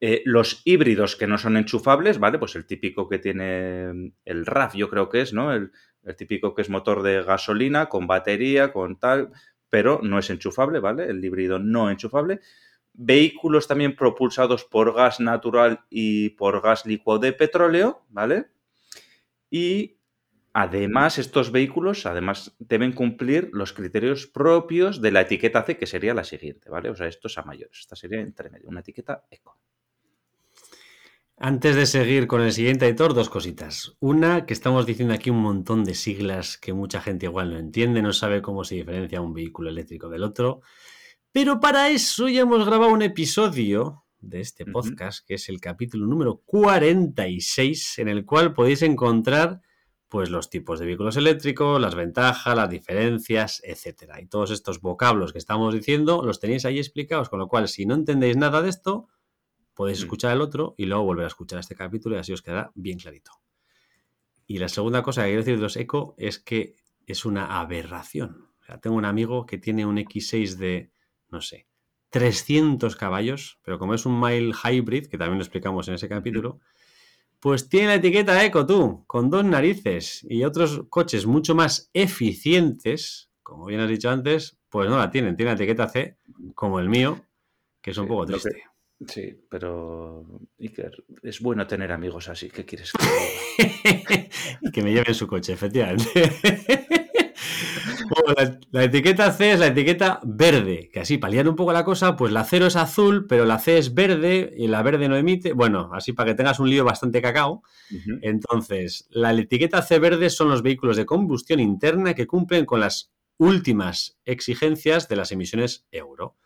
Eh, 0.00 0.22
los 0.24 0.62
híbridos 0.64 1.14
que 1.14 1.28
no 1.28 1.38
son 1.38 1.58
enchufables, 1.58 2.18
¿vale? 2.18 2.40
Pues 2.40 2.56
el 2.56 2.66
típico 2.66 3.08
que 3.08 3.20
tiene 3.20 4.12
el 4.24 4.46
RAF, 4.46 4.74
yo 4.74 4.90
creo 4.90 5.08
que 5.08 5.20
es, 5.20 5.32
¿no? 5.32 5.54
El, 5.54 5.70
el, 6.02 6.16
típico 6.16 6.56
que 6.56 6.62
es 6.62 6.70
motor 6.70 7.04
de 7.04 7.22
gasolina, 7.22 7.86
con 7.86 8.08
batería, 8.08 8.72
con 8.72 8.98
tal, 8.98 9.30
pero 9.70 10.00
no 10.02 10.18
es 10.18 10.28
enchufable, 10.28 10.80
¿vale? 10.80 11.04
El 11.04 11.24
híbrido 11.24 11.60
no 11.60 11.88
enchufable. 11.88 12.40
Vehículos 12.94 13.68
también 13.68 13.94
propulsados 13.94 14.64
por 14.64 14.92
gas 14.92 15.20
natural 15.20 15.84
y 15.88 16.30
por 16.30 16.60
gas 16.60 16.84
líquido 16.84 17.20
de 17.20 17.32
petróleo, 17.32 18.02
¿vale? 18.08 18.46
Y 19.52 19.97
Además, 20.60 21.18
estos 21.18 21.52
vehículos 21.52 22.04
además 22.04 22.56
deben 22.58 22.90
cumplir 22.90 23.48
los 23.52 23.72
criterios 23.72 24.26
propios 24.26 25.00
de 25.00 25.12
la 25.12 25.20
etiqueta 25.20 25.62
C, 25.62 25.76
que 25.76 25.86
sería 25.86 26.14
la 26.14 26.24
siguiente, 26.24 26.68
¿vale? 26.68 26.90
O 26.90 26.96
sea, 26.96 27.06
esto 27.06 27.28
es 27.28 27.38
a 27.38 27.44
mayores. 27.44 27.78
Esta 27.78 27.94
sería 27.94 28.20
entre 28.20 28.50
medio, 28.50 28.68
una 28.68 28.80
etiqueta 28.80 29.22
eco. 29.30 29.56
Antes 31.36 31.76
de 31.76 31.86
seguir 31.86 32.26
con 32.26 32.40
el 32.40 32.52
siguiente 32.52 32.88
editor, 32.88 33.14
dos 33.14 33.30
cositas. 33.30 33.94
Una, 34.00 34.46
que 34.46 34.52
estamos 34.52 34.84
diciendo 34.84 35.14
aquí 35.14 35.30
un 35.30 35.42
montón 35.42 35.84
de 35.84 35.94
siglas 35.94 36.58
que 36.58 36.72
mucha 36.72 37.00
gente 37.00 37.26
igual 37.26 37.52
no 37.52 37.58
entiende, 37.60 38.02
no 38.02 38.12
sabe 38.12 38.42
cómo 38.42 38.64
se 38.64 38.74
diferencia 38.74 39.20
un 39.20 39.34
vehículo 39.34 39.70
eléctrico 39.70 40.08
del 40.08 40.24
otro. 40.24 40.62
Pero 41.30 41.60
para 41.60 41.88
eso 41.90 42.28
ya 42.28 42.40
hemos 42.40 42.66
grabado 42.66 42.90
un 42.92 43.02
episodio 43.02 44.06
de 44.18 44.40
este 44.40 44.66
podcast, 44.66 45.24
que 45.24 45.34
es 45.34 45.48
el 45.50 45.60
capítulo 45.60 46.08
número 46.08 46.42
46, 46.46 48.00
en 48.00 48.08
el 48.08 48.24
cual 48.24 48.54
podéis 48.54 48.82
encontrar 48.82 49.60
pues 50.08 50.30
los 50.30 50.48
tipos 50.48 50.80
de 50.80 50.86
vehículos 50.86 51.16
eléctricos, 51.16 51.80
las 51.80 51.94
ventajas, 51.94 52.56
las 52.56 52.70
diferencias, 52.70 53.60
etcétera. 53.64 54.20
Y 54.20 54.26
todos 54.26 54.50
estos 54.50 54.80
vocablos 54.80 55.32
que 55.32 55.38
estamos 55.38 55.74
diciendo 55.74 56.22
los 56.24 56.40
tenéis 56.40 56.64
ahí 56.64 56.78
explicados, 56.78 57.28
con 57.28 57.38
lo 57.38 57.48
cual 57.48 57.68
si 57.68 57.84
no 57.84 57.94
entendéis 57.94 58.36
nada 58.36 58.62
de 58.62 58.70
esto, 58.70 59.08
podéis 59.74 60.00
mm. 60.00 60.02
escuchar 60.04 60.32
el 60.32 60.40
otro 60.40 60.74
y 60.78 60.86
luego 60.86 61.04
volver 61.04 61.24
a 61.24 61.28
escuchar 61.28 61.60
este 61.60 61.74
capítulo 61.74 62.16
y 62.16 62.18
así 62.18 62.32
os 62.32 62.42
quedará 62.42 62.72
bien 62.74 62.98
clarito. 62.98 63.32
Y 64.46 64.58
la 64.58 64.68
segunda 64.68 65.02
cosa 65.02 65.22
que 65.22 65.28
quiero 65.28 65.42
decir 65.42 65.56
de 65.56 65.62
los 65.62 65.76
eco 65.76 66.14
es 66.16 66.38
que 66.38 66.76
es 67.06 67.26
una 67.26 67.60
aberración. 67.60 68.48
O 68.62 68.64
sea, 68.64 68.78
tengo 68.80 68.96
un 68.96 69.04
amigo 69.04 69.44
que 69.44 69.58
tiene 69.58 69.84
un 69.84 69.98
X6 69.98 70.56
de, 70.56 70.90
no 71.28 71.42
sé, 71.42 71.66
300 72.10 72.96
caballos, 72.96 73.60
pero 73.62 73.78
como 73.78 73.92
es 73.92 74.06
un 74.06 74.18
mile 74.18 74.54
hybrid, 74.64 75.06
que 75.06 75.18
también 75.18 75.38
lo 75.38 75.44
explicamos 75.44 75.86
en 75.88 75.94
ese 75.94 76.08
capítulo, 76.08 76.60
pues 77.40 77.68
tiene 77.68 77.88
la 77.88 77.94
etiqueta 77.94 78.44
eco 78.44 78.66
tú, 78.66 79.04
con 79.06 79.30
dos 79.30 79.44
narices 79.44 80.26
y 80.28 80.44
otros 80.44 80.84
coches 80.88 81.26
mucho 81.26 81.54
más 81.54 81.90
eficientes, 81.92 83.30
como 83.42 83.66
bien 83.66 83.80
has 83.80 83.88
dicho 83.88 84.10
antes, 84.10 84.58
pues 84.68 84.88
no 84.88 84.98
la 84.98 85.10
tienen. 85.10 85.36
Tiene 85.36 85.52
la 85.52 85.56
etiqueta 85.56 85.88
C, 85.88 86.16
como 86.54 86.80
el 86.80 86.88
mío, 86.88 87.24
que 87.80 87.92
es 87.92 87.98
un 87.98 88.08
poco 88.08 88.26
triste. 88.26 88.62
sí, 89.06 89.40
pero 89.48 90.26
Iker, 90.58 91.04
es 91.22 91.40
bueno 91.40 91.66
tener 91.66 91.92
amigos 91.92 92.28
así. 92.28 92.48
¿Qué 92.50 92.64
quieres 92.64 92.92
que 92.92 92.98
que 94.72 94.82
me 94.82 94.92
lleven 94.92 95.14
su 95.14 95.26
coche, 95.26 95.52
efectivamente. 95.52 97.07
la, 98.70 98.84
etiqueta 98.84 99.32
C 99.32 99.52
es 99.52 99.60
la 99.60 99.68
etiqueta 99.68 100.20
verde, 100.24 100.90
que 100.92 101.00
así 101.00 101.18
paliar 101.18 101.48
un 101.48 101.56
poco 101.56 101.72
la 101.72 101.84
cosa, 101.84 102.16
pues 102.16 102.32
la 102.32 102.44
cero 102.44 102.66
es 102.66 102.76
azul, 102.76 103.26
pero 103.26 103.44
la 103.44 103.58
C 103.58 103.78
es 103.78 103.94
verde 103.94 104.54
y 104.56 104.66
la 104.66 104.82
verde 104.82 105.08
no 105.08 105.16
emite. 105.16 105.52
Bueno, 105.52 105.90
así 105.92 106.12
para 106.12 106.30
que 106.30 106.34
tengas 106.36 106.60
un 106.60 106.70
lío 106.70 106.84
bastante 106.84 107.22
cacao. 107.22 107.62
Entonces, 108.22 109.06
la 109.10 109.32
etiqueta 109.32 109.82
C 109.82 109.98
verde 109.98 110.30
son 110.30 110.48
los 110.48 110.62
vehículos 110.62 110.96
de 110.96 111.06
combustión 111.06 111.60
interna 111.60 112.14
que 112.14 112.26
cumplen 112.26 112.64
con 112.66 112.80
las 112.80 113.12
últimas 113.36 114.18
exigencias 114.24 115.08
de 115.08 115.16
las 115.16 115.32
emisiones 115.32 115.86
euro. 115.90 116.36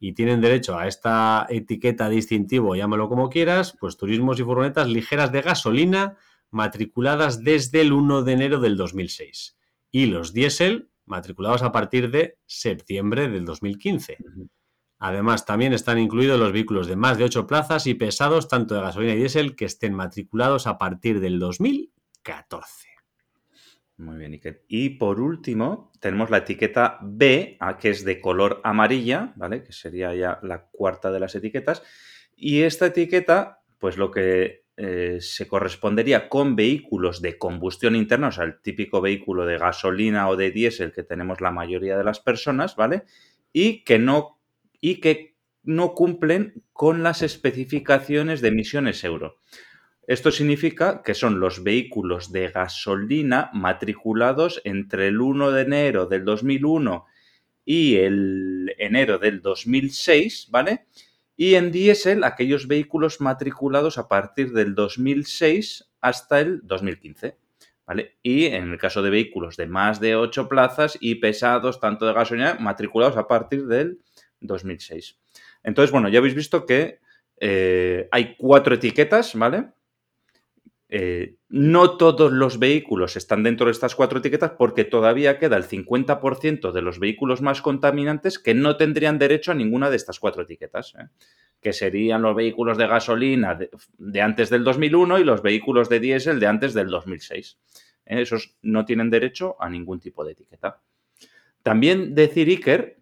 Y 0.00 0.12
tienen 0.12 0.40
derecho 0.40 0.78
a 0.78 0.86
esta 0.86 1.46
etiqueta 1.48 2.08
distintivo, 2.08 2.76
llámalo 2.76 3.08
como 3.08 3.30
quieras, 3.30 3.76
pues 3.80 3.96
turismos 3.96 4.38
y 4.38 4.44
furgonetas 4.44 4.88
ligeras 4.88 5.32
de 5.32 5.42
gasolina 5.42 6.16
matriculadas 6.50 7.42
desde 7.42 7.80
el 7.80 7.92
1 7.92 8.22
de 8.22 8.32
enero 8.32 8.60
del 8.60 8.76
2006 8.76 9.58
y 9.90 10.06
los 10.06 10.32
diésel 10.32 10.87
matriculados 11.08 11.62
a 11.62 11.72
partir 11.72 12.10
de 12.10 12.38
septiembre 12.46 13.28
del 13.28 13.44
2015. 13.44 14.18
Además, 14.98 15.46
también 15.46 15.72
están 15.72 15.98
incluidos 15.98 16.40
los 16.40 16.52
vehículos 16.52 16.86
de 16.88 16.96
más 16.96 17.18
de 17.18 17.24
8 17.24 17.46
plazas 17.46 17.86
y 17.86 17.94
pesados, 17.94 18.48
tanto 18.48 18.74
de 18.74 18.80
gasolina 18.80 19.14
y 19.14 19.18
diésel, 19.18 19.54
que 19.54 19.64
estén 19.64 19.94
matriculados 19.94 20.66
a 20.66 20.76
partir 20.76 21.20
del 21.20 21.38
2014. 21.38 22.88
Muy 23.98 24.16
bien, 24.16 24.32
Iker. 24.32 24.64
Y 24.68 24.90
por 24.90 25.20
último, 25.20 25.92
tenemos 26.00 26.30
la 26.30 26.38
etiqueta 26.38 26.98
B, 27.02 27.58
que 27.80 27.90
es 27.90 28.04
de 28.04 28.20
color 28.20 28.60
amarilla, 28.62 29.32
¿vale? 29.36 29.64
Que 29.64 29.72
sería 29.72 30.14
ya 30.14 30.38
la 30.42 30.66
cuarta 30.66 31.10
de 31.10 31.20
las 31.20 31.34
etiquetas. 31.34 31.82
Y 32.36 32.62
esta 32.62 32.86
etiqueta, 32.86 33.62
pues 33.78 33.96
lo 33.96 34.10
que 34.10 34.67
eh, 34.80 35.18
se 35.20 35.48
correspondería 35.48 36.28
con 36.28 36.54
vehículos 36.54 37.20
de 37.20 37.36
combustión 37.36 37.96
interna, 37.96 38.28
o 38.28 38.32
sea, 38.32 38.44
el 38.44 38.60
típico 38.60 39.00
vehículo 39.00 39.44
de 39.44 39.58
gasolina 39.58 40.28
o 40.28 40.36
de 40.36 40.52
diésel 40.52 40.92
que 40.92 41.02
tenemos 41.02 41.40
la 41.40 41.50
mayoría 41.50 41.98
de 41.98 42.04
las 42.04 42.20
personas, 42.20 42.76
¿vale? 42.76 43.02
Y 43.52 43.82
que 43.82 43.98
no, 43.98 44.38
y 44.80 45.00
que 45.00 45.34
no 45.64 45.94
cumplen 45.94 46.62
con 46.72 47.02
las 47.02 47.22
especificaciones 47.22 48.40
de 48.40 48.48
emisiones 48.48 49.02
euro. 49.02 49.40
Esto 50.06 50.30
significa 50.30 51.02
que 51.02 51.14
son 51.14 51.40
los 51.40 51.64
vehículos 51.64 52.30
de 52.30 52.46
gasolina 52.46 53.50
matriculados 53.52 54.62
entre 54.62 55.08
el 55.08 55.20
1 55.20 55.50
de 55.50 55.62
enero 55.62 56.06
del 56.06 56.24
2001 56.24 57.04
y 57.64 57.96
el 57.96 58.76
enero 58.78 59.18
del 59.18 59.42
2006, 59.42 60.46
¿vale? 60.52 60.86
Y 61.38 61.54
en 61.54 61.70
diésel 61.70 62.24
aquellos 62.24 62.66
vehículos 62.66 63.20
matriculados 63.20 63.96
a 63.96 64.08
partir 64.08 64.52
del 64.52 64.74
2006 64.74 65.88
hasta 66.00 66.40
el 66.40 66.60
2015. 66.64 67.38
¿Vale? 67.86 68.18
Y 68.22 68.46
en 68.46 68.72
el 68.72 68.78
caso 68.78 69.00
de 69.02 69.08
vehículos 69.08 69.56
de 69.56 69.66
más 69.66 70.00
de 70.00 70.16
8 70.16 70.48
plazas 70.48 70.98
y 71.00 71.14
pesados, 71.14 71.80
tanto 71.80 72.06
de 72.06 72.12
gasolina, 72.12 72.58
matriculados 72.60 73.16
a 73.16 73.28
partir 73.28 73.66
del 73.66 74.00
2006. 74.40 75.16
Entonces, 75.62 75.92
bueno, 75.92 76.08
ya 76.08 76.18
habéis 76.18 76.34
visto 76.34 76.66
que 76.66 76.98
eh, 77.40 78.08
hay 78.10 78.36
cuatro 78.36 78.74
etiquetas, 78.74 79.34
¿vale? 79.36 79.68
Eh, 80.90 81.36
no 81.50 81.98
todos 81.98 82.32
los 82.32 82.58
vehículos 82.58 83.16
están 83.16 83.42
dentro 83.42 83.66
de 83.66 83.72
estas 83.72 83.94
cuatro 83.94 84.20
etiquetas 84.20 84.52
porque 84.52 84.84
todavía 84.84 85.38
queda 85.38 85.58
el 85.58 85.64
50% 85.64 86.72
de 86.72 86.82
los 86.82 86.98
vehículos 86.98 87.42
más 87.42 87.60
contaminantes 87.60 88.38
que 88.38 88.54
no 88.54 88.78
tendrían 88.78 89.18
derecho 89.18 89.52
a 89.52 89.54
ninguna 89.54 89.90
de 89.90 89.96
estas 89.96 90.18
cuatro 90.18 90.42
etiquetas, 90.42 90.94
¿eh? 90.98 91.08
que 91.60 91.74
serían 91.74 92.22
los 92.22 92.34
vehículos 92.34 92.78
de 92.78 92.86
gasolina 92.86 93.58
de, 93.98 94.20
antes 94.22 94.48
del 94.48 94.64
2001 94.64 95.18
y 95.18 95.24
los 95.24 95.42
vehículos 95.42 95.90
de 95.90 96.00
diésel 96.00 96.40
de 96.40 96.46
antes 96.46 96.72
del 96.72 96.88
2006. 96.88 97.58
¿eh? 98.06 98.22
Esos 98.22 98.56
no 98.62 98.86
tienen 98.86 99.10
derecho 99.10 99.56
a 99.60 99.68
ningún 99.68 100.00
tipo 100.00 100.24
de 100.24 100.32
etiqueta. 100.32 100.80
También 101.62 102.14
decir 102.14 102.48
Iker 102.48 102.98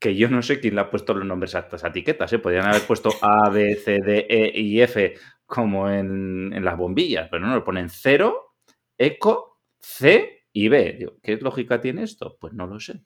que 0.00 0.14
yo 0.14 0.28
no 0.28 0.42
sé 0.42 0.60
quién 0.60 0.76
le 0.76 0.80
ha 0.80 0.90
puesto 0.90 1.12
los 1.12 1.26
nombres 1.26 1.54
a 1.54 1.60
estas 1.60 1.82
etiquetas, 1.84 2.32
podrían 2.34 2.66
haber 2.66 2.82
puesto 2.82 3.10
A, 3.20 3.50
B, 3.50 3.74
C, 3.74 3.98
D, 4.00 4.26
E 4.28 4.60
y 4.60 4.80
F 4.80 5.14
como 5.48 5.90
en, 5.90 6.62
las 6.62 6.76
bombillas, 6.76 7.28
pero 7.30 7.46
no, 7.46 7.54
le 7.54 7.62
ponen 7.62 7.88
0, 7.88 8.54
eco, 8.98 9.60
C 9.80 10.44
y 10.52 10.68
B. 10.68 11.10
¿Qué 11.22 11.36
lógica 11.38 11.80
tiene 11.80 12.02
esto? 12.02 12.36
Pues 12.38 12.52
no 12.52 12.66
lo 12.66 12.78
sé. 12.78 13.02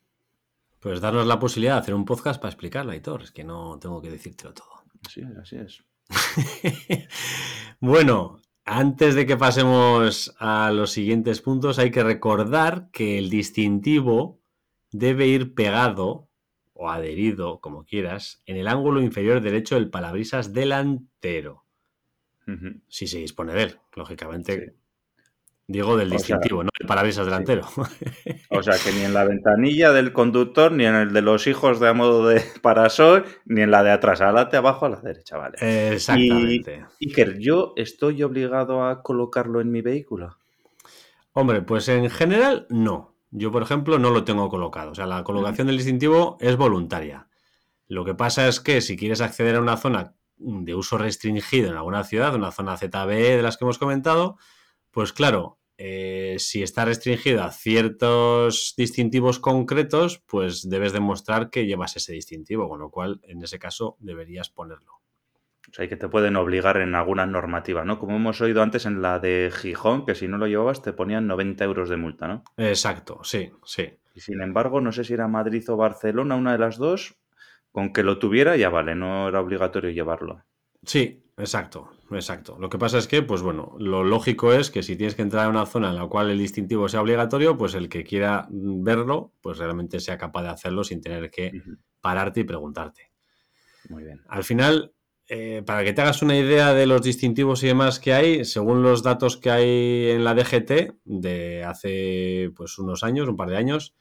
Pues 0.79 0.99
darnos 0.99 1.25
la 1.25 1.39
posibilidad 1.39 1.75
de 1.75 1.79
hacer 1.79 1.95
un 1.95 2.03
podcast 2.03 2.41
para 2.41 2.51
explicarlo, 2.51 2.91
Aitor. 2.91 3.23
Es 3.23 3.31
que 3.31 3.45
no 3.45 3.79
tengo 3.79 4.01
que 4.01 4.11
decírtelo 4.11 4.53
todo. 4.53 4.83
Sí, 5.09 5.23
así 5.41 5.55
es. 5.55 5.85
bueno, 7.79 8.41
antes 8.65 9.15
de 9.15 9.25
que 9.25 9.37
pasemos 9.37 10.35
a 10.37 10.69
los 10.71 10.91
siguientes 10.91 11.41
puntos, 11.41 11.79
hay 11.79 11.91
que 11.91 12.03
recordar 12.03 12.89
que 12.91 13.17
el 13.17 13.29
distintivo 13.29 14.41
debe 14.91 15.27
ir 15.27 15.55
pegado 15.55 16.27
o 16.73 16.89
adherido, 16.89 17.61
como 17.61 17.85
quieras, 17.85 18.43
en 18.45 18.57
el 18.57 18.67
ángulo 18.67 19.01
inferior 19.01 19.39
derecho 19.39 19.75
del 19.75 19.89
palabrisas 19.89 20.51
delantero 20.51 21.62
si 22.87 23.07
se 23.07 23.19
dispone 23.19 23.53
de 23.53 23.63
él, 23.63 23.79
lógicamente. 23.95 24.75
Digo 25.65 25.95
del 25.95 26.09
distintivo, 26.09 26.61
no 26.61 26.69
el 26.77 26.85
parabrisas 26.87 27.25
delantero. 27.25 27.65
O 28.49 28.61
sea 28.61 28.75
que 28.83 28.91
ni 28.91 29.03
en 29.03 29.13
la 29.13 29.23
ventanilla 29.25 29.93
del 29.93 30.11
conductor, 30.11 30.73
ni 30.73 30.85
en 30.85 30.95
el 30.95 31.13
de 31.13 31.21
los 31.21 31.47
hijos 31.47 31.79
de 31.79 31.87
a 31.87 31.93
modo 31.93 32.27
de 32.27 32.41
parasol, 32.61 33.25
ni 33.45 33.61
en 33.61 33.71
la 33.71 33.81
de 33.81 33.91
atrás, 33.91 34.19
adelante, 34.19 34.57
abajo, 34.57 34.85
a 34.85 34.89
la 34.89 34.99
derecha, 34.99 35.37
vale. 35.37 35.57
Exactamente. 35.93 36.85
Y, 36.99 37.09
Iker, 37.09 37.39
¿yo 37.39 37.73
estoy 37.77 38.23
obligado 38.23 38.85
a 38.85 39.01
colocarlo 39.01 39.61
en 39.61 39.71
mi 39.71 39.81
vehículo? 39.81 40.37
Hombre, 41.31 41.61
pues 41.61 41.87
en 41.87 42.09
general 42.09 42.67
no. 42.69 43.15
Yo, 43.31 43.51
por 43.51 43.63
ejemplo, 43.63 43.97
no 43.97 44.11
lo 44.11 44.25
tengo 44.25 44.49
colocado. 44.49 44.91
O 44.91 44.95
sea, 44.95 45.07
la 45.07 45.23
colocación 45.23 45.67
del 45.67 45.77
distintivo 45.77 46.37
es 46.39 46.57
voluntaria. 46.57 47.29
Lo 47.87 48.05
que 48.05 48.13
pasa 48.13 48.47
es 48.47 48.59
que 48.59 48.81
si 48.81 48.97
quieres 48.97 49.21
acceder 49.21 49.55
a 49.55 49.61
una 49.61 49.77
zona 49.77 50.13
de 50.43 50.75
uso 50.75 50.97
restringido 50.97 51.69
en 51.69 51.77
alguna 51.77 52.03
ciudad, 52.03 52.35
una 52.35 52.51
zona 52.51 52.77
ZB 52.77 53.07
de 53.07 53.41
las 53.41 53.57
que 53.57 53.65
hemos 53.65 53.77
comentado, 53.77 54.37
pues 54.91 55.13
claro, 55.13 55.59
eh, 55.77 56.35
si 56.37 56.61
está 56.61 56.85
restringido 56.85 57.43
a 57.43 57.51
ciertos 57.51 58.73
distintivos 58.77 59.39
concretos, 59.39 60.21
pues 60.27 60.69
debes 60.69 60.93
demostrar 60.93 61.49
que 61.49 61.65
llevas 61.65 61.95
ese 61.95 62.13
distintivo, 62.13 62.69
con 62.69 62.79
lo 62.79 62.89
cual 62.89 63.19
en 63.23 63.43
ese 63.43 63.59
caso 63.59 63.97
deberías 63.99 64.49
ponerlo. 64.49 65.01
O 65.69 65.73
sea, 65.73 65.87
que 65.87 65.95
te 65.95 66.09
pueden 66.09 66.35
obligar 66.35 66.77
en 66.77 66.93
alguna 66.93 67.25
normativa, 67.25 67.83
¿no? 67.85 67.97
Como 67.97 68.17
hemos 68.17 68.39
oído 68.41 68.61
antes 68.61 68.85
en 68.85 69.01
la 69.01 69.17
de 69.19 69.51
Gijón, 69.51 70.05
que 70.05 70.13
si 70.13 70.27
no 70.27 70.37
lo 70.37 70.45
llevabas 70.45 70.81
te 70.81 70.93
ponían 70.93 71.25
90 71.25 71.63
euros 71.63 71.89
de 71.89 71.97
multa, 71.97 72.27
¿no? 72.27 72.43
Exacto, 72.57 73.21
sí, 73.23 73.51
sí. 73.65 73.97
Y 74.13 74.19
sin 74.19 74.41
embargo, 74.41 74.81
no 74.81 74.91
sé 74.91 75.03
si 75.03 75.13
era 75.13 75.27
Madrid 75.27 75.67
o 75.69 75.77
Barcelona, 75.77 76.35
una 76.35 76.51
de 76.51 76.59
las 76.59 76.77
dos, 76.77 77.15
con 77.73 77.91
que 77.91 78.03
lo 78.03 78.19
tuviera 78.19 78.55
ya 78.55 78.69
vale, 78.69 78.95
no 78.95 79.27
era 79.27 79.41
obligatorio 79.41 79.89
llevarlo. 79.89 80.45
Sí, 80.85 81.25
exacto, 81.37 81.89
exacto. 82.11 82.55
Lo 82.59 82.69
que 82.69 82.77
pasa 82.77 82.99
es 82.99 83.07
que, 83.07 83.23
pues 83.23 83.41
bueno, 83.41 83.75
lo 83.79 84.03
lógico 84.03 84.53
es 84.53 84.69
que 84.69 84.83
si 84.83 84.95
tienes 84.95 85.15
que 85.15 85.23
entrar 85.23 85.47
a 85.47 85.49
una 85.49 85.65
zona 85.65 85.89
en 85.89 85.95
la 85.95 86.05
cual 86.07 86.29
el 86.29 86.37
distintivo 86.37 86.87
sea 86.87 87.01
obligatorio, 87.01 87.57
pues 87.57 87.73
el 87.73 87.89
que 87.89 88.03
quiera 88.03 88.47
verlo, 88.49 89.33
pues 89.41 89.57
realmente 89.57 89.99
sea 89.99 90.19
capaz 90.19 90.43
de 90.43 90.49
hacerlo 90.49 90.83
sin 90.83 91.01
tener 91.01 91.31
que 91.31 91.51
pararte 91.99 92.41
y 92.41 92.43
preguntarte. 92.43 93.11
Muy 93.89 94.03
bien. 94.03 94.21
Al 94.27 94.43
final, 94.43 94.93
eh, 95.27 95.63
para 95.65 95.83
que 95.83 95.93
te 95.93 96.01
hagas 96.01 96.21
una 96.21 96.37
idea 96.37 96.75
de 96.75 96.85
los 96.85 97.01
distintivos 97.01 97.63
y 97.63 97.67
demás 97.67 97.99
que 97.99 98.13
hay, 98.13 98.45
según 98.45 98.83
los 98.83 99.01
datos 99.01 99.37
que 99.37 99.49
hay 99.49 100.11
en 100.11 100.23
la 100.23 100.35
DGT 100.35 100.93
de 101.05 101.63
hace 101.63 102.51
pues 102.55 102.77
unos 102.77 103.03
años, 103.03 103.27
un 103.27 103.35
par 103.35 103.49
de 103.49 103.57
años, 103.57 103.95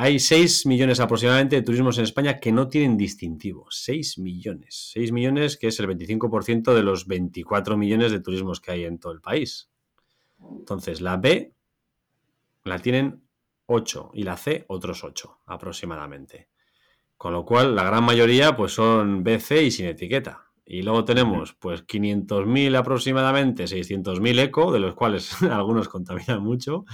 hay 0.00 0.20
6 0.20 0.66
millones 0.66 1.00
aproximadamente 1.00 1.56
de 1.56 1.62
turismos 1.62 1.98
en 1.98 2.04
España 2.04 2.38
que 2.38 2.52
no 2.52 2.68
tienen 2.68 2.96
distintivo. 2.96 3.66
6 3.68 4.18
millones. 4.18 4.92
6 4.92 5.10
millones 5.10 5.56
que 5.56 5.66
es 5.66 5.80
el 5.80 5.88
25% 5.88 6.72
de 6.72 6.84
los 6.84 7.08
24 7.08 7.76
millones 7.76 8.12
de 8.12 8.20
turismos 8.20 8.60
que 8.60 8.70
hay 8.70 8.84
en 8.84 9.00
todo 9.00 9.12
el 9.12 9.20
país. 9.20 9.68
Entonces, 10.56 11.00
la 11.00 11.16
B 11.16 11.52
la 12.62 12.78
tienen 12.78 13.24
8 13.66 14.12
y 14.14 14.22
la 14.22 14.36
C 14.36 14.64
otros 14.68 15.02
8 15.02 15.40
aproximadamente. 15.46 16.48
Con 17.16 17.32
lo 17.32 17.44
cual, 17.44 17.74
la 17.74 17.82
gran 17.82 18.04
mayoría 18.04 18.56
pues 18.56 18.70
son 18.70 19.24
BC 19.24 19.64
y 19.64 19.72
sin 19.72 19.86
etiqueta. 19.86 20.44
Y 20.64 20.82
luego 20.82 21.04
tenemos 21.04 21.54
pues 21.54 21.84
500.000 21.84 22.76
aproximadamente, 22.76 23.64
600.000 23.64 24.38
eco, 24.38 24.70
de 24.70 24.78
los 24.78 24.94
cuales 24.94 25.42
algunos 25.50 25.88
contaminan 25.88 26.40
mucho 26.40 26.84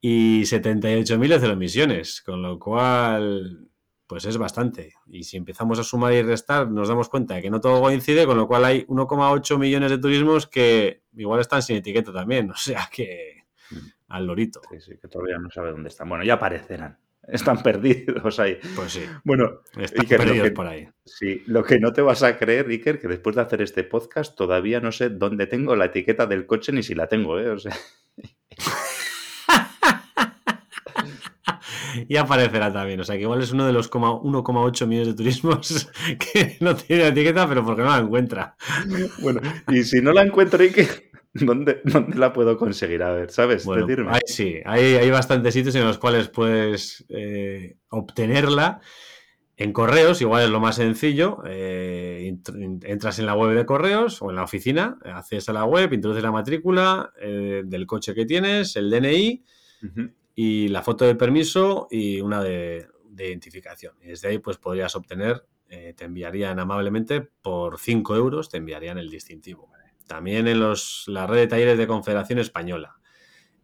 y 0.00 0.42
78.000 0.42 1.38
de 1.38 1.48
emisiones, 1.48 2.22
con 2.22 2.42
lo 2.42 2.58
cual 2.58 3.70
pues 4.10 4.24
es 4.24 4.36
bastante. 4.38 4.94
Y 5.06 5.22
si 5.22 5.36
empezamos 5.36 5.78
a 5.78 5.84
sumar 5.84 6.12
y 6.12 6.22
restar, 6.22 6.68
nos 6.68 6.88
damos 6.88 7.08
cuenta 7.08 7.36
de 7.36 7.42
que 7.42 7.50
no 7.50 7.60
todo 7.60 7.80
coincide, 7.80 8.26
con 8.26 8.36
lo 8.36 8.48
cual 8.48 8.64
hay 8.64 8.84
1,8 8.86 9.56
millones 9.56 9.88
de 9.88 9.98
turismos 9.98 10.48
que 10.48 11.02
igual 11.14 11.40
están 11.40 11.62
sin 11.62 11.76
etiqueta 11.76 12.12
también. 12.12 12.50
O 12.50 12.56
sea 12.56 12.88
que 12.92 13.44
mm. 13.70 13.76
al 14.08 14.26
lorito. 14.26 14.60
Sí, 14.68 14.80
sí, 14.80 14.98
que 15.00 15.06
todavía 15.06 15.38
no 15.38 15.48
sabe 15.48 15.70
dónde 15.70 15.90
están. 15.90 16.08
Bueno, 16.08 16.24
ya 16.24 16.34
aparecerán. 16.34 16.98
Están 17.28 17.62
perdidos 17.62 18.40
ahí. 18.40 18.58
Pues 18.74 18.92
sí. 18.94 19.04
Bueno, 19.22 19.60
están 19.76 20.06
perdidos 20.06 20.50
por 20.50 20.66
ahí. 20.66 20.88
Sí, 21.04 21.42
lo 21.46 21.62
que 21.62 21.78
no 21.78 21.92
te 21.92 22.02
vas 22.02 22.24
a 22.24 22.36
creer, 22.36 22.66
Iker, 22.66 22.98
que 22.98 23.06
después 23.06 23.36
de 23.36 23.42
hacer 23.42 23.62
este 23.62 23.84
podcast 23.84 24.36
todavía 24.36 24.80
no 24.80 24.90
sé 24.90 25.10
dónde 25.10 25.46
tengo 25.46 25.76
la 25.76 25.84
etiqueta 25.84 26.26
del 26.26 26.46
coche 26.46 26.72
ni 26.72 26.82
si 26.82 26.96
la 26.96 27.06
tengo, 27.06 27.38
¿eh? 27.38 27.50
O 27.50 27.58
sea. 27.58 27.76
Y 32.08 32.16
aparecerá 32.16 32.72
también. 32.72 33.00
O 33.00 33.04
sea 33.04 33.16
que 33.16 33.22
igual 33.22 33.42
es 33.42 33.52
uno 33.52 33.66
de 33.66 33.72
los 33.72 33.90
1,8 33.90 34.86
millones 34.86 35.08
de 35.08 35.14
turismos 35.14 35.90
que 36.18 36.56
no 36.60 36.74
tiene 36.76 37.08
etiqueta, 37.08 37.48
pero 37.48 37.64
porque 37.64 37.82
no 37.82 37.88
la 37.88 37.98
encuentra. 37.98 38.56
Bueno, 39.20 39.40
y 39.68 39.82
si 39.84 40.00
no 40.00 40.12
la 40.12 40.22
encuentro, 40.22 40.58
¿dónde, 41.34 41.80
dónde 41.84 42.18
la 42.18 42.32
puedo 42.32 42.56
conseguir? 42.56 43.02
A 43.02 43.12
ver, 43.12 43.30
¿sabes? 43.30 43.64
Bueno, 43.64 43.86
sí, 44.26 44.56
hay, 44.64 44.94
hay, 44.94 45.10
bastantes 45.10 45.54
sitios 45.54 45.74
en 45.74 45.84
los 45.84 45.98
cuales 45.98 46.28
puedes 46.28 47.04
eh, 47.08 47.76
obtenerla. 47.88 48.80
En 49.56 49.74
correos, 49.74 50.22
igual 50.22 50.44
es 50.44 50.48
lo 50.48 50.58
más 50.58 50.76
sencillo. 50.76 51.42
Eh, 51.46 52.34
entras 52.82 53.18
en 53.18 53.26
la 53.26 53.34
web 53.34 53.54
de 53.54 53.66
correos 53.66 54.22
o 54.22 54.30
en 54.30 54.36
la 54.36 54.44
oficina, 54.44 54.96
accedes 55.04 55.50
a 55.50 55.52
la 55.52 55.66
web, 55.66 55.92
introduces 55.92 56.22
la 56.22 56.32
matrícula 56.32 57.12
eh, 57.20 57.60
del 57.66 57.86
coche 57.86 58.14
que 58.14 58.24
tienes, 58.24 58.76
el 58.76 58.88
DNI 58.88 59.44
y 60.42 60.68
la 60.68 60.82
foto 60.82 61.04
de 61.04 61.16
permiso 61.16 61.86
y 61.90 62.22
una 62.22 62.42
de, 62.42 62.88
identificación. 63.18 63.94
Y 64.00 64.06
desde 64.06 64.28
ahí 64.28 64.38
pues 64.38 64.56
podrías 64.56 64.96
obtener, 64.96 65.44
eh, 65.68 65.92
te 65.94 66.06
enviarían 66.06 66.58
amablemente 66.58 67.20
por 67.20 67.78
5 67.78 68.16
euros, 68.16 68.48
te 68.48 68.56
enviarían 68.56 68.96
el 68.96 69.10
distintivo. 69.10 69.70
También 70.06 70.48
en 70.48 70.58
los, 70.58 71.04
la 71.08 71.26
red 71.26 71.40
de 71.40 71.46
talleres 71.46 71.76
de 71.76 71.86
Confederación 71.86 72.38
Española 72.38 72.96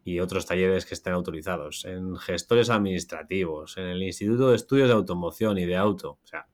y 0.05 0.21
otros 0.21 0.45
talleres 0.45 0.85
que 0.85 0.93
estén 0.93 1.15
autorizados, 1.15 1.87
en 1.87 2.15
gestores 2.19 2.69
administrativos, 2.69 3.79
en 3.79 3.87
el 3.87 4.03
Instituto 4.03 4.51
de 4.51 4.57
Estudios 4.57 4.89
de 4.89 4.95
Automoción 4.97 5.57
y 5.57 5.65
de 5.65 5.77
Auto. 5.79 6.19
O 6.23 6.27
sea, 6.27 6.47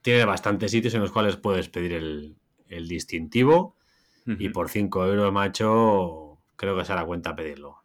tiene 0.00 0.24
bastantes 0.26 0.70
sitios 0.70 0.94
en 0.94 1.00
los 1.00 1.10
cuales 1.10 1.38
puedes 1.38 1.68
pedir 1.68 1.92
el, 1.94 2.36
distintivo 2.86 3.76
y 4.26 4.48
por 4.50 4.68
5 4.68 5.06
euros, 5.06 5.32
macho, 5.32 6.38
creo 6.54 6.76
que 6.76 6.84
se 6.84 6.94
la 6.94 7.04
cuenta 7.04 7.34
pedirlo. 7.34 7.83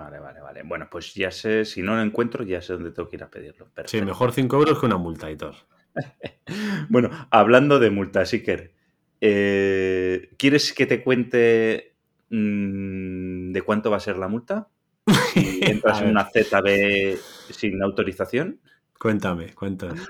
Vale, 0.00 0.18
vale, 0.18 0.40
vale. 0.40 0.62
Bueno, 0.62 0.88
pues 0.90 1.12
ya 1.14 1.30
sé, 1.30 1.66
si 1.66 1.82
no 1.82 1.94
lo 1.94 2.02
encuentro, 2.02 2.42
ya 2.42 2.62
sé 2.62 2.72
dónde 2.72 2.90
tengo 2.90 3.08
que 3.08 3.16
ir 3.16 3.22
a 3.22 3.30
pedirlo. 3.30 3.68
Sí, 3.84 4.00
mejor 4.00 4.32
5 4.32 4.56
euros 4.56 4.80
que 4.80 4.86
una 4.86 4.96
multa 4.96 5.30
y 5.30 5.36
todo. 5.36 5.54
bueno, 6.88 7.10
hablando 7.30 7.78
de 7.78 7.90
multas, 7.90 8.32
Iker, 8.32 8.72
eh, 9.20 10.30
¿quieres 10.38 10.72
que 10.72 10.86
te 10.86 11.02
cuente 11.02 11.96
mm, 12.30 13.52
de 13.52 13.62
cuánto 13.62 13.90
va 13.90 13.98
a 13.98 14.00
ser 14.00 14.16
la 14.16 14.28
multa? 14.28 14.68
Si 15.34 15.60
entras 15.62 16.00
en 16.00 16.08
una 16.08 16.24
ZB 16.24 17.18
sin 17.50 17.82
autorización. 17.82 18.60
Cuéntame, 18.98 19.54
cuéntame. 19.54 20.00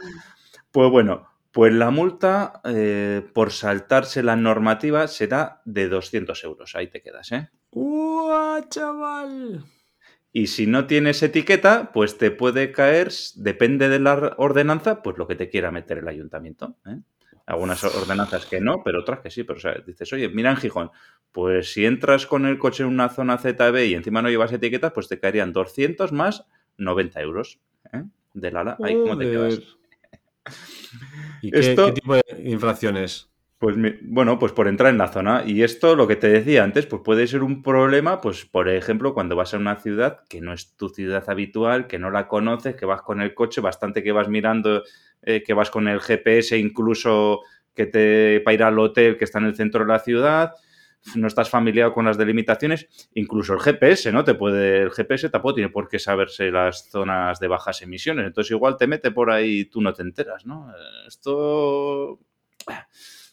Pues 0.70 0.90
bueno, 0.90 1.28
pues 1.50 1.72
la 1.72 1.90
multa 1.90 2.60
eh, 2.64 3.28
por 3.34 3.50
saltarse 3.50 4.22
la 4.22 4.36
normativa 4.36 5.08
será 5.08 5.62
de 5.64 5.88
200 5.88 6.44
euros. 6.44 6.76
Ahí 6.76 6.86
te 6.88 7.02
quedas, 7.02 7.32
¿eh? 7.32 7.48
¡Uah, 7.72 8.60
chaval! 8.68 9.64
Y 10.32 10.46
si 10.46 10.66
no 10.66 10.86
tienes 10.86 11.22
etiqueta, 11.22 11.90
pues 11.92 12.16
te 12.16 12.30
puede 12.30 12.70
caer, 12.70 13.10
depende 13.34 13.88
de 13.88 13.98
la 13.98 14.34
ordenanza, 14.36 15.02
pues 15.02 15.18
lo 15.18 15.26
que 15.26 15.34
te 15.34 15.48
quiera 15.48 15.72
meter 15.72 15.98
el 15.98 16.08
ayuntamiento. 16.08 16.76
¿eh? 16.86 17.00
Algunas 17.46 17.82
ordenanzas 17.82 18.46
que 18.46 18.60
no, 18.60 18.82
pero 18.84 19.00
otras 19.00 19.20
que 19.20 19.30
sí. 19.30 19.42
Pero 19.42 19.58
o 19.58 19.60
sea, 19.60 19.74
dices, 19.84 20.12
oye, 20.12 20.28
mira 20.28 20.50
en 20.50 20.56
Gijón, 20.56 20.90
pues 21.32 21.72
si 21.72 21.84
entras 21.84 22.26
con 22.26 22.46
el 22.46 22.58
coche 22.58 22.84
en 22.84 22.90
una 22.90 23.08
zona 23.08 23.38
ZB 23.38 23.86
y 23.86 23.94
encima 23.94 24.22
no 24.22 24.30
llevas 24.30 24.52
etiqueta, 24.52 24.92
pues 24.92 25.08
te 25.08 25.18
caerían 25.18 25.52
200 25.52 26.12
más 26.12 26.46
90 26.76 27.20
euros. 27.22 27.58
¿eh? 27.92 28.04
Del 28.32 28.56
ala, 28.56 28.76
ahí 28.84 28.94
como 28.94 29.18
te 29.18 29.24
quedas. 29.24 29.60
¿Y 31.42 31.50
qué, 31.50 31.74
qué 31.74 31.92
tipo 31.92 32.14
de 32.14 32.22
infracciones? 32.44 33.28
Pues 33.60 33.76
bueno, 34.00 34.38
pues 34.38 34.52
por 34.52 34.68
entrar 34.68 34.88
en 34.90 34.96
la 34.96 35.08
zona. 35.08 35.42
Y 35.46 35.62
esto, 35.62 35.94
lo 35.94 36.08
que 36.08 36.16
te 36.16 36.28
decía 36.30 36.64
antes, 36.64 36.86
pues 36.86 37.02
puede 37.04 37.26
ser 37.26 37.42
un 37.42 37.62
problema, 37.62 38.22
pues 38.22 38.46
por 38.46 38.70
ejemplo, 38.70 39.12
cuando 39.12 39.36
vas 39.36 39.52
a 39.52 39.58
una 39.58 39.76
ciudad 39.76 40.20
que 40.30 40.40
no 40.40 40.54
es 40.54 40.74
tu 40.78 40.88
ciudad 40.88 41.28
habitual, 41.28 41.86
que 41.86 41.98
no 41.98 42.10
la 42.10 42.26
conoces, 42.26 42.74
que 42.74 42.86
vas 42.86 43.02
con 43.02 43.20
el 43.20 43.34
coche, 43.34 43.60
bastante 43.60 44.02
que 44.02 44.12
vas 44.12 44.28
mirando, 44.30 44.82
eh, 45.22 45.42
que 45.42 45.52
vas 45.52 45.70
con 45.70 45.88
el 45.88 46.00
GPS, 46.00 46.56
incluso 46.56 47.40
que 47.74 47.84
te 47.84 48.40
para 48.40 48.54
ir 48.54 48.62
al 48.62 48.78
hotel 48.78 49.18
que 49.18 49.24
está 49.26 49.38
en 49.40 49.44
el 49.46 49.54
centro 49.56 49.80
de 49.84 49.88
la 49.92 49.98
ciudad, 49.98 50.52
no 51.16 51.26
estás 51.26 51.50
familiar 51.50 51.92
con 51.92 52.06
las 52.06 52.16
delimitaciones, 52.16 52.88
incluso 53.12 53.52
el 53.54 53.60
GPS, 53.60 54.10
¿no? 54.10 54.24
Te 54.24 54.34
puede, 54.34 54.78
el 54.84 54.90
GPS 54.90 55.28
tampoco 55.28 55.56
tiene 55.56 55.68
por 55.70 55.86
qué 55.88 55.98
saberse 55.98 56.50
las 56.50 56.88
zonas 56.90 57.38
de 57.40 57.48
bajas 57.48 57.82
emisiones. 57.82 58.26
Entonces 58.26 58.52
igual 58.52 58.78
te 58.78 58.86
mete 58.86 59.10
por 59.10 59.30
ahí 59.30 59.60
y 59.60 59.64
tú 59.66 59.82
no 59.82 59.92
te 59.92 60.00
enteras, 60.02 60.46
¿no? 60.46 60.72
Esto 61.06 62.18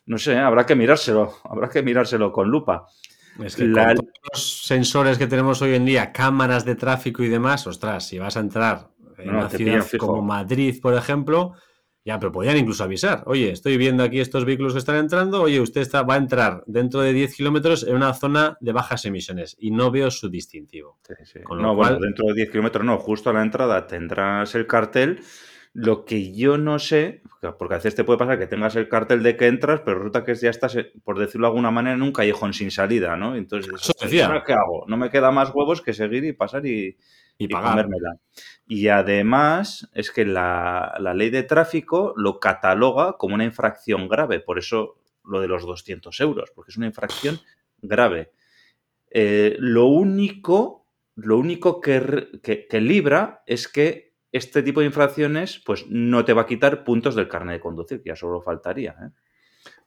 no 0.08 0.18
sé, 0.18 0.38
habrá 0.38 0.66
que 0.66 0.76
mirárselo, 0.76 1.34
habrá 1.44 1.70
que 1.70 1.84
mirárselo 1.84 2.32
con 2.32 2.50
lupa. 2.50 2.88
Es 3.44 3.56
que 3.56 3.72
con 3.72 3.96
todos 3.96 4.10
los 4.34 4.66
sensores 4.66 5.18
que 5.18 5.28
tenemos 5.28 5.62
hoy 5.62 5.76
en 5.76 5.86
día, 5.86 6.12
cámaras 6.12 6.66
de 6.66 6.76
tráfico 6.76 7.24
y 7.24 7.28
demás, 7.28 7.68
ostras, 7.68 8.08
si 8.08 8.18
vas 8.18 8.36
a 8.36 8.40
entrar 8.40 8.88
en 9.18 9.30
una 9.30 9.50
ciudad 9.50 9.86
como 10.00 10.22
Madrid, 10.22 10.80
por 10.82 10.96
ejemplo, 10.96 11.54
ya, 12.06 12.18
pero 12.20 12.32
podrían 12.32 12.56
incluso 12.56 12.86
avisar. 12.86 13.24
Oye, 13.26 13.52
estoy 13.52 13.76
viendo 13.76 14.02
aquí 14.02 14.22
estos 14.22 14.46
vehículos 14.46 14.72
que 14.72 14.80
están 14.80 14.96
entrando. 14.96 15.42
Oye, 15.42 15.60
usted 15.60 15.82
está, 15.82 16.04
va 16.04 16.14
a 16.14 16.18
entrar 16.18 16.64
dentro 16.66 17.02
de 17.02 17.12
10 17.12 17.36
kilómetros 17.36 17.84
en 17.84 17.96
una 17.96 18.14
zona 18.14 18.58
de 18.62 18.72
bajas 18.72 19.04
emisiones 19.04 19.58
y 19.60 19.72
no 19.72 19.92
veo 19.92 20.10
su 20.10 20.30
distintivo. 20.30 21.00
no, 21.50 21.76
bueno, 21.76 22.00
dentro 22.00 22.28
de 22.28 22.34
10 22.34 22.50
kilómetros 22.52 22.86
no. 22.86 22.98
Justo 22.98 23.30
a 23.30 23.34
la 23.34 23.42
entrada 23.42 23.86
tendrás 23.86 24.56
el 24.56 24.66
cartel 24.66 25.20
lo 25.78 26.06
que 26.06 26.34
yo 26.34 26.58
no 26.58 26.80
sé, 26.80 27.22
porque 27.60 27.76
a 27.76 27.78
veces 27.78 27.94
te 27.94 28.04
puede 28.04 28.18
pasar 28.18 28.40
que 28.40 28.48
tengas 28.48 28.76
el 28.76 28.90
cartel 28.90 29.22
de 29.22 29.38
que 29.38 29.46
entras, 29.46 29.82
pero 29.82 30.00
resulta 30.00 30.26
que 30.26 30.34
ya 30.34 30.50
estás, 30.50 30.76
eh, 30.76 30.92
por 31.04 31.20
decirlo 31.20 31.46
de 31.46 31.50
alguna 31.52 31.70
manera, 31.70 31.96
en 31.96 32.02
un 32.02 32.12
callejón 32.12 32.54
sin 32.54 32.72
salida, 32.72 33.16
¿no? 33.16 33.36
Entonces, 33.36 33.94
¿qué 34.10 34.24
hago? 34.24 34.86
No 34.88 34.98
me 34.98 35.12
queda 35.12 35.30
más 35.30 35.52
huevos 35.54 35.84
que 35.84 35.94
seguir 35.94 36.24
y 36.24 36.34
pasar 36.34 36.66
y, 36.66 36.98
y, 37.38 37.48
Y 38.66 38.88
además 38.88 39.88
es 39.94 40.10
que 40.10 40.26
la, 40.26 40.98
ley 41.14 41.30
de 41.30 41.44
tráfico 41.44 42.12
lo 42.18 42.40
cataloga 42.40 43.14
como 43.20 43.36
una 43.36 43.46
infracción 43.46 44.08
grave, 44.08 44.40
por 44.40 44.58
eso 44.58 44.98
lo 45.26 45.42
de 45.42 45.48
los 45.48 45.64
200 45.64 46.20
euros, 46.22 46.52
porque 46.56 46.72
es 46.72 46.78
una 46.78 46.88
infracción 46.88 47.40
grave. 47.84 48.32
Eh, 49.12 49.56
lo 49.60 49.86
único, 49.86 50.88
lo 51.14 51.38
único 51.38 51.82
que, 51.82 52.42
que 52.42 52.82
libra 52.82 53.44
es 53.46 53.68
que 53.68 54.07
este 54.32 54.64
tipo 54.64 54.82
de 54.82 54.88
infracciones 54.88 55.62
pues 55.66 55.86
no 55.88 56.26
te 56.26 56.34
va 56.34 56.44
a 56.44 56.46
quitar 56.46 56.84
puntos 56.84 57.16
del 57.16 57.28
carnet 57.28 57.56
de 57.56 57.60
conducir, 57.60 58.02
que 58.02 58.10
ya 58.10 58.16
solo 58.16 58.42
faltaría. 58.42 58.92
¿eh? 58.92 59.10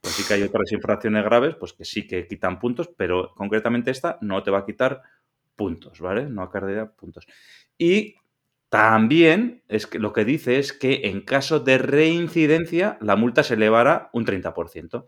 Pues 0.01 0.15
sí 0.15 0.25
que 0.27 0.35
hay 0.35 0.43
otras 0.43 0.73
infracciones 0.73 1.25
graves, 1.25 1.57
pues 1.57 1.73
que 1.73 1.85
sí 1.85 2.07
que 2.07 2.27
quitan 2.27 2.59
puntos, 2.59 2.89
pero 2.97 3.33
concretamente 3.35 3.91
esta 3.91 4.19
no 4.21 4.43
te 4.43 4.51
va 4.51 4.61
a 4.61 4.67
quitar 4.67 5.03
puntos, 5.55 6.01
¿vale? 6.01 6.25
No 6.25 6.51
va 6.51 6.83
a 6.83 6.87
puntos. 6.93 7.27
Y 7.77 8.17
también 8.71 9.63
es 9.69 9.87
que 9.87 9.99
lo 9.99 10.13
que 10.13 10.25
dice 10.25 10.59
es 10.59 10.73
que 10.73 11.03
en 11.05 11.21
caso 11.23 11.61
de 11.61 11.77
reincidencia 11.77 12.97
la 13.01 13.17
multa 13.17 13.43
se 13.43 13.55
elevará 13.55 14.09
un 14.13 14.25
30%. 14.25 15.07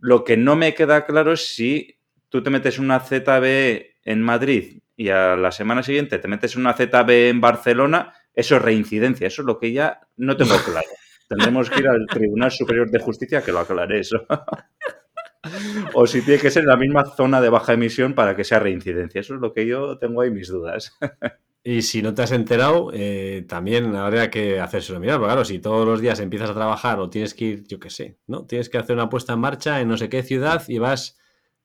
Lo 0.00 0.24
que 0.24 0.36
no 0.36 0.56
me 0.56 0.74
queda 0.74 1.04
claro 1.04 1.32
es 1.32 1.54
si 1.54 1.98
tú 2.28 2.42
te 2.42 2.50
metes 2.50 2.78
una 2.78 3.00
ZB 3.00 3.96
en 4.04 4.22
Madrid 4.22 4.80
y 4.96 5.08
a 5.10 5.36
la 5.36 5.52
semana 5.52 5.82
siguiente 5.82 6.18
te 6.18 6.28
metes 6.28 6.56
una 6.56 6.72
ZB 6.72 7.28
en 7.28 7.40
Barcelona, 7.40 8.14
eso 8.38 8.54
es 8.54 8.62
reincidencia, 8.62 9.26
eso 9.26 9.42
es 9.42 9.46
lo 9.46 9.58
que 9.58 9.72
ya 9.72 10.00
no 10.16 10.36
tengo 10.36 10.54
claro. 10.64 10.86
Tendremos 11.28 11.68
que 11.68 11.80
ir 11.80 11.88
al 11.88 12.06
Tribunal 12.06 12.52
Superior 12.52 12.88
de 12.88 13.00
Justicia 13.00 13.42
que 13.42 13.50
lo 13.50 13.58
aclare 13.58 13.98
eso. 13.98 14.24
o 15.92 16.06
si 16.06 16.22
tiene 16.22 16.40
que 16.40 16.50
ser 16.50 16.64
la 16.64 16.76
misma 16.76 17.04
zona 17.04 17.40
de 17.40 17.48
baja 17.48 17.72
emisión 17.72 18.14
para 18.14 18.36
que 18.36 18.44
sea 18.44 18.60
reincidencia. 18.60 19.20
Eso 19.20 19.34
es 19.34 19.40
lo 19.40 19.52
que 19.52 19.66
yo 19.66 19.98
tengo 19.98 20.22
ahí 20.22 20.30
mis 20.30 20.48
dudas. 20.48 20.96
Y 21.64 21.82
si 21.82 22.00
no 22.00 22.14
te 22.14 22.22
has 22.22 22.30
enterado, 22.32 22.92
eh, 22.94 23.44
también 23.46 23.94
habría 23.94 24.30
que 24.30 24.58
hacérselo 24.58 25.00
mirar. 25.00 25.18
Porque 25.18 25.32
claro, 25.32 25.44
si 25.44 25.58
todos 25.58 25.84
los 25.84 26.00
días 26.00 26.18
empiezas 26.20 26.48
a 26.48 26.54
trabajar 26.54 26.98
o 26.98 27.10
tienes 27.10 27.34
que 27.34 27.44
ir, 27.44 27.64
yo 27.66 27.78
qué 27.78 27.90
sé, 27.90 28.16
¿no? 28.26 28.46
Tienes 28.46 28.70
que 28.70 28.78
hacer 28.78 28.94
una 28.94 29.10
puesta 29.10 29.34
en 29.34 29.40
marcha 29.40 29.80
en 29.80 29.88
no 29.88 29.98
sé 29.98 30.08
qué 30.08 30.22
ciudad 30.22 30.62
y 30.68 30.78
vas 30.78 31.18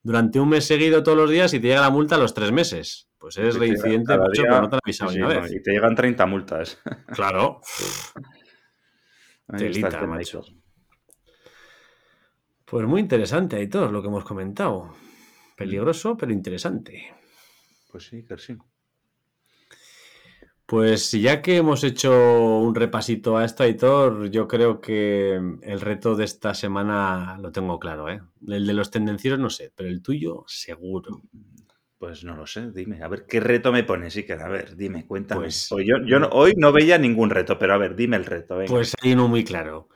durante 0.04 0.38
un 0.38 0.50
mes 0.50 0.66
seguido 0.66 1.02
todos 1.02 1.18
los 1.18 1.30
días 1.30 1.52
y 1.54 1.60
te 1.60 1.68
llega 1.68 1.80
la 1.80 1.90
multa 1.90 2.14
a 2.14 2.18
los 2.18 2.34
tres 2.34 2.52
meses. 2.52 3.08
Pues 3.18 3.38
eres 3.38 3.56
reincidente 3.56 4.16
mucho, 4.18 4.42
pero 4.42 4.60
no 4.60 4.68
te 4.68 4.76
han 4.76 4.80
avisado 4.84 5.10
ni 5.10 5.18
una 5.18 5.40
vez. 5.40 5.52
Y 5.52 5.62
te 5.62 5.72
llegan 5.72 5.96
30 5.96 6.26
multas. 6.26 6.78
Claro. 7.06 7.60
Telita, 9.56 10.06
macho. 10.06 10.42
Pues 12.64 12.86
muy 12.86 13.00
interesante, 13.00 13.56
ahí 13.56 13.68
todo 13.68 13.90
lo 13.90 14.02
que 14.02 14.08
hemos 14.08 14.24
comentado. 14.24 14.94
Peligroso, 15.56 16.16
pero 16.16 16.32
interesante. 16.32 17.14
Pues 17.90 18.06
sí, 18.06 18.24
que 18.24 18.36
sí. 18.36 18.56
Pues 20.66 21.12
ya 21.12 21.42
que 21.42 21.58
hemos 21.58 21.84
hecho 21.84 22.58
un 22.58 22.74
repasito 22.74 23.36
a 23.36 23.44
esto, 23.44 23.64
Aitor, 23.64 24.30
yo 24.30 24.48
creo 24.48 24.80
que 24.80 25.34
el 25.34 25.80
reto 25.80 26.14
de 26.16 26.24
esta 26.24 26.54
semana 26.54 27.36
lo 27.38 27.52
tengo 27.52 27.78
claro, 27.78 28.08
¿eh? 28.08 28.22
El 28.48 28.66
de 28.66 28.72
los 28.72 28.90
tendencieros 28.90 29.38
no 29.38 29.50
sé, 29.50 29.72
pero 29.76 29.90
el 29.90 30.02
tuyo 30.02 30.44
seguro. 30.46 31.20
Pues 31.98 32.24
no 32.24 32.34
lo 32.34 32.46
sé, 32.46 32.70
dime, 32.70 33.02
a 33.02 33.08
ver, 33.08 33.26
¿qué 33.26 33.40
reto 33.40 33.72
me 33.72 33.84
pones, 33.84 34.16
Iker? 34.16 34.40
A 34.40 34.48
ver, 34.48 34.76
dime, 34.76 35.06
cuéntame. 35.06 35.42
Pues, 35.42 35.70
hoy, 35.70 35.86
yo, 35.86 35.96
yo 36.06 36.18
no, 36.18 36.28
hoy 36.28 36.54
no 36.56 36.72
veía 36.72 36.98
ningún 36.98 37.30
reto, 37.30 37.58
pero 37.58 37.74
a 37.74 37.78
ver, 37.78 37.94
dime 37.94 38.16
el 38.16 38.24
reto. 38.24 38.58
Pues 38.66 38.94
hay 39.02 39.12
uno 39.12 39.28
muy 39.28 39.44
claro. 39.44 39.88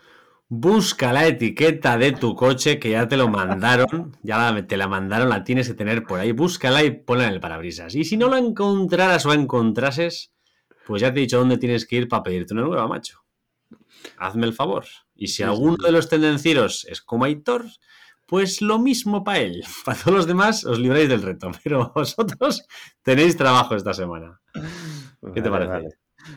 Busca 0.50 1.12
la 1.12 1.26
etiqueta 1.26 1.98
de 1.98 2.12
tu 2.12 2.34
coche 2.34 2.78
que 2.78 2.90
ya 2.90 3.08
te 3.08 3.16
lo 3.16 3.28
mandaron, 3.28 4.16
ya 4.22 4.66
te 4.66 4.76
la 4.76 4.86
mandaron, 4.86 5.28
la 5.30 5.44
tienes 5.44 5.68
que 5.68 5.74
tener 5.74 6.04
por 6.04 6.20
ahí. 6.20 6.32
Búscala 6.32 6.84
y 6.84 6.90
ponla 6.90 7.26
en 7.26 7.34
el 7.34 7.40
parabrisas. 7.40 7.94
Y 7.94 8.04
si 8.04 8.16
no 8.16 8.28
la 8.28 8.38
encontraras 8.38 9.26
o 9.26 9.34
encontrases, 9.34 10.32
pues 10.88 11.02
ya 11.02 11.12
te 11.12 11.20
he 11.20 11.22
dicho 11.22 11.38
dónde 11.38 11.58
tienes 11.58 11.86
que 11.86 11.96
ir 11.96 12.08
para 12.08 12.22
pedirte 12.22 12.54
una 12.54 12.62
nueva, 12.62 12.88
macho. 12.88 13.22
Hazme 14.16 14.46
el 14.46 14.54
favor. 14.54 14.86
Y 15.14 15.28
si 15.28 15.42
alguno 15.42 15.76
de 15.84 15.92
los 15.92 16.08
tendencieros 16.08 16.86
es 16.86 17.02
como 17.02 17.26
Aitor, 17.26 17.66
pues 18.24 18.62
lo 18.62 18.78
mismo 18.78 19.22
para 19.22 19.40
él. 19.40 19.62
Para 19.84 19.98
todos 19.98 20.16
los 20.16 20.26
demás 20.26 20.64
os 20.64 20.78
libráis 20.78 21.10
del 21.10 21.20
reto, 21.20 21.50
pero 21.62 21.92
vosotros 21.94 22.66
tenéis 23.02 23.36
trabajo 23.36 23.74
esta 23.74 23.92
semana. 23.92 24.40
¿Qué 25.34 25.42
te 25.42 25.50
parece? 25.50 25.88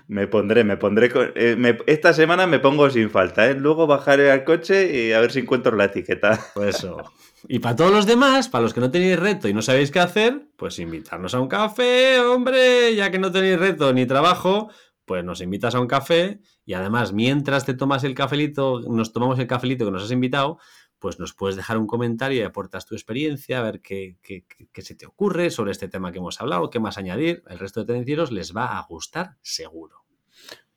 Me 0.07 0.27
pondré, 0.27 0.65
me 0.65 0.75
pondré. 0.75 1.09
Eh, 1.35 1.77
esta 1.87 2.11
semana 2.11 2.45
me 2.45 2.59
pongo 2.59 2.89
sin 2.89 3.09
falta, 3.09 3.49
¿eh? 3.49 3.53
Luego 3.53 3.87
bajaré 3.87 4.31
al 4.31 4.43
coche 4.43 5.07
y 5.07 5.13
a 5.13 5.21
ver 5.21 5.31
si 5.31 5.39
encuentro 5.39 5.77
la 5.77 5.85
etiqueta. 5.85 6.37
Pues 6.53 6.75
eso. 6.75 6.97
Y 7.47 7.59
para 7.59 7.75
todos 7.75 7.91
los 7.91 8.05
demás, 8.05 8.49
para 8.49 8.63
los 8.63 8.73
que 8.73 8.79
no 8.79 8.91
tenéis 8.91 9.19
reto 9.19 9.47
y 9.47 9.53
no 9.53 9.61
sabéis 9.61 9.91
qué 9.91 9.99
hacer, 9.99 10.47
pues 10.55 10.79
invitarnos 10.79 11.33
a 11.33 11.39
un 11.39 11.47
café, 11.47 12.19
hombre, 12.19 12.95
ya 12.95 13.11
que 13.11 13.19
no 13.19 13.31
tenéis 13.31 13.59
reto 13.59 13.91
ni 13.93 14.05
trabajo, 14.05 14.69
pues 15.05 15.23
nos 15.23 15.41
invitas 15.41 15.75
a 15.75 15.79
un 15.79 15.87
café 15.87 16.39
y 16.65 16.73
además 16.73 17.13
mientras 17.13 17.65
te 17.65 17.73
tomas 17.73 18.03
el 18.03 18.15
cafelito, 18.15 18.81
nos 18.81 19.11
tomamos 19.11 19.39
el 19.39 19.47
cafelito 19.47 19.85
que 19.85 19.91
nos 19.91 20.03
has 20.03 20.11
invitado, 20.11 20.59
pues 20.99 21.19
nos 21.19 21.33
puedes 21.33 21.55
dejar 21.55 21.79
un 21.79 21.87
comentario 21.87 22.39
y 22.39 22.43
aportas 22.43 22.85
tu 22.85 22.93
experiencia, 22.93 23.59
a 23.59 23.63
ver 23.63 23.81
qué, 23.81 24.17
qué, 24.21 24.45
qué, 24.71 24.81
se 24.83 24.93
te 24.93 25.07
ocurre 25.07 25.49
sobre 25.49 25.71
este 25.71 25.87
tema 25.87 26.11
que 26.11 26.19
hemos 26.19 26.39
hablado, 26.39 26.69
qué 26.69 26.79
más 26.79 26.99
añadir. 26.99 27.43
El 27.47 27.57
resto 27.57 27.79
de 27.79 27.87
tendencieros 27.87 28.31
les 28.31 28.55
va 28.55 28.77
a 28.77 28.85
gustar 28.87 29.37
seguro. 29.41 30.00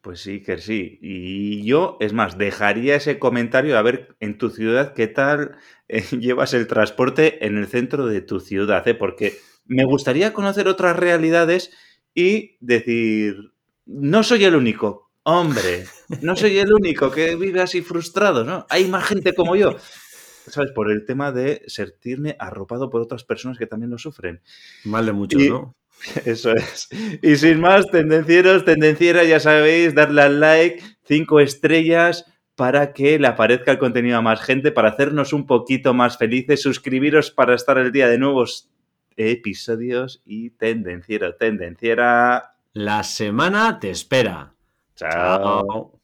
Pues 0.05 0.21
sí, 0.21 0.43
que 0.43 0.59
sí. 0.59 0.99
Y 1.01 1.65
yo, 1.65 1.97
es 1.99 2.13
más, 2.13 2.37
dejaría 2.37 2.95
ese 2.95 3.19
comentario 3.19 3.79
a 3.79 3.83
ver 3.83 4.15
en 4.21 4.37
tu 4.37 4.51
ciudad 4.51 4.93
qué 4.93 5.07
tal 5.07 5.57
eh, 5.89 6.03
llevas 6.21 6.53
el 6.53 6.67
transporte 6.67 7.47
en 7.47 7.57
el 7.57 7.67
centro 7.67 8.07
de 8.07 8.21
tu 8.21 8.39
ciudad, 8.39 8.87
¿eh? 8.87 8.93
porque 8.93 9.39
me 9.65 9.87
gustaría 9.87 10.35
conocer 10.35 10.69
otras 10.69 10.95
realidades 10.95 11.73
y 12.15 12.59
decir, 12.61 13.55
no 13.87 14.23
soy 14.23 14.45
el 14.45 14.57
único, 14.57 15.11
hombre, 15.23 15.87
no 16.21 16.37
soy 16.37 16.59
el 16.59 16.71
único 16.71 17.11
que 17.11 17.35
vive 17.35 17.63
así 17.63 17.81
frustrado, 17.81 18.45
¿no? 18.45 18.67
Hay 18.69 18.87
más 18.89 19.05
gente 19.05 19.33
como 19.33 19.57
yo. 19.57 19.75
¿sabes? 20.47 20.71
Por 20.73 20.91
el 20.91 21.07
tema 21.07 21.33
de 21.33 21.63
sentirme 21.67 22.37
arropado 22.39 22.91
por 22.91 23.01
otras 23.01 23.25
personas 23.25 23.57
que 23.57 23.67
también 23.67 23.91
lo 23.91 23.97
sufren. 23.97 24.43
Mal 24.85 25.07
de 25.07 25.13
muchos, 25.13 25.43
¿no? 25.45 25.75
Eso 26.25 26.53
es. 26.53 26.89
Y 27.23 27.37
sin 27.37 27.61
más, 27.61 27.87
tendencieros, 27.91 28.65
tendencieras, 28.65 29.27
ya 29.27 29.41
sabéis, 29.41 29.95
darle 29.95 30.23
al 30.23 30.41
like, 30.41 30.83
cinco 31.05 31.41
estrellas 31.41 32.27
para 32.57 32.93
que 32.93 33.19
le 33.19 33.27
aparezca 33.27 33.73
el 33.73 33.79
contenido 33.79 34.19
a 34.19 34.23
más 34.23 34.41
gente, 34.41 34.71
para 34.71 34.91
hacernos 34.91 35.33
un 35.33 35.47
poquito 35.47 35.93
más 35.93 36.19
felices, 36.19 36.63
suscribiros 36.63 37.31
para 37.31 37.55
estar 37.55 37.79
el 37.79 37.91
día 37.91 38.09
de 38.09 38.19
nuevos 38.19 38.71
episodios 39.17 40.23
y 40.25 40.51
tendenciero, 40.51 41.35
tendenciera. 41.35 42.57
La 42.73 43.03
semana 43.03 43.79
te 43.81 43.91
espera. 43.91 44.55
Chao. 44.95 46.04